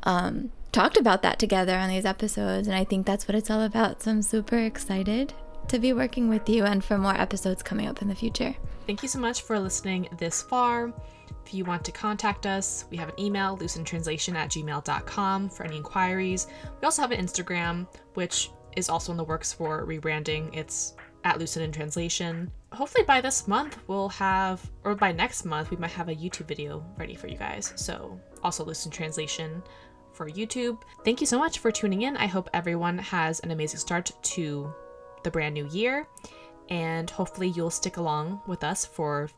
um, 0.05 0.51
talked 0.72 0.96
about 0.96 1.22
that 1.22 1.38
together 1.38 1.77
on 1.77 1.88
these 1.88 2.05
episodes. 2.05 2.68
And 2.68 2.77
i 2.77 2.85
think 2.85 3.07
that's 3.07 3.27
what 3.27 3.35
it's 3.35 3.51
all 3.51 3.62
about. 3.62 4.03
So 4.03 4.11
i'm 4.11 4.22
super 4.22 4.59
excited 4.59 5.35
to 5.68 5.79
be 5.79 5.92
working 5.92 6.29
with 6.29 6.48
you 6.48 6.64
and 6.64 6.83
for 6.83 6.96
more 6.96 7.14
episodes 7.14 7.62
coming 7.62 7.87
up 7.87 8.01
in 8.01 8.09
the 8.09 8.14
future. 8.14 8.55
Thank 8.87 9.03
you 9.03 9.09
so 9.09 9.18
much 9.18 9.42
for 9.42 9.59
listening 9.59 10.09
this 10.16 10.42
far 10.42 10.94
if 11.48 11.54
you 11.54 11.64
want 11.64 11.82
to 11.82 11.92
contact 11.92 12.44
us, 12.44 12.84
we 12.90 12.98
have 12.98 13.08
an 13.08 13.18
email, 13.18 13.56
lucidintranslation 13.56 14.34
at 14.34 14.50
gmail.com 14.50 15.48
for 15.48 15.64
any 15.64 15.78
inquiries. 15.78 16.46
We 16.78 16.84
also 16.84 17.00
have 17.00 17.11
an 17.11 17.24
Instagram, 17.24 17.87
which 18.14 18.50
is 18.76 18.90
also 18.90 19.12
in 19.12 19.16
the 19.16 19.24
works 19.24 19.50
for 19.50 19.87
rebranding. 19.87 20.54
It's 20.54 20.94
at 21.24 21.40
in 21.56 21.72
Translation. 21.72 22.50
Hopefully 22.72 23.04
by 23.04 23.22
this 23.22 23.48
month 23.48 23.78
we'll 23.87 24.11
have, 24.11 24.70
or 24.84 24.94
by 24.94 25.11
next 25.11 25.46
month, 25.46 25.70
we 25.70 25.78
might 25.78 25.90
have 25.90 26.11
a 26.11 26.14
YouTube 26.14 26.46
video 26.46 26.84
ready 26.98 27.14
for 27.14 27.28
you 27.28 27.38
guys. 27.38 27.72
So 27.76 28.20
also 28.44 28.62
Lucid 28.62 28.92
in 28.92 28.96
Translation 28.96 29.62
for 30.12 30.28
YouTube. 30.28 30.82
Thank 31.02 31.22
you 31.22 31.26
so 31.26 31.38
much 31.38 31.61
for 31.61 31.72
tuning 31.72 32.02
in. 32.02 32.14
I 32.18 32.26
hope 32.26 32.50
everyone 32.52 32.98
has 32.98 33.40
an 33.40 33.52
amazing 33.52 33.80
start 33.80 34.11
to 34.22 34.70
the 35.24 35.30
brand 35.30 35.54
new 35.54 35.66
year. 35.68 36.06
And 36.68 37.08
hopefully 37.08 37.48
you'll 37.48 37.70
stick 37.70 37.96
along 37.96 38.42
with 38.46 38.62
us 38.62 38.84
for 38.84 39.30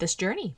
this 0.00 0.16
journey. 0.16 0.56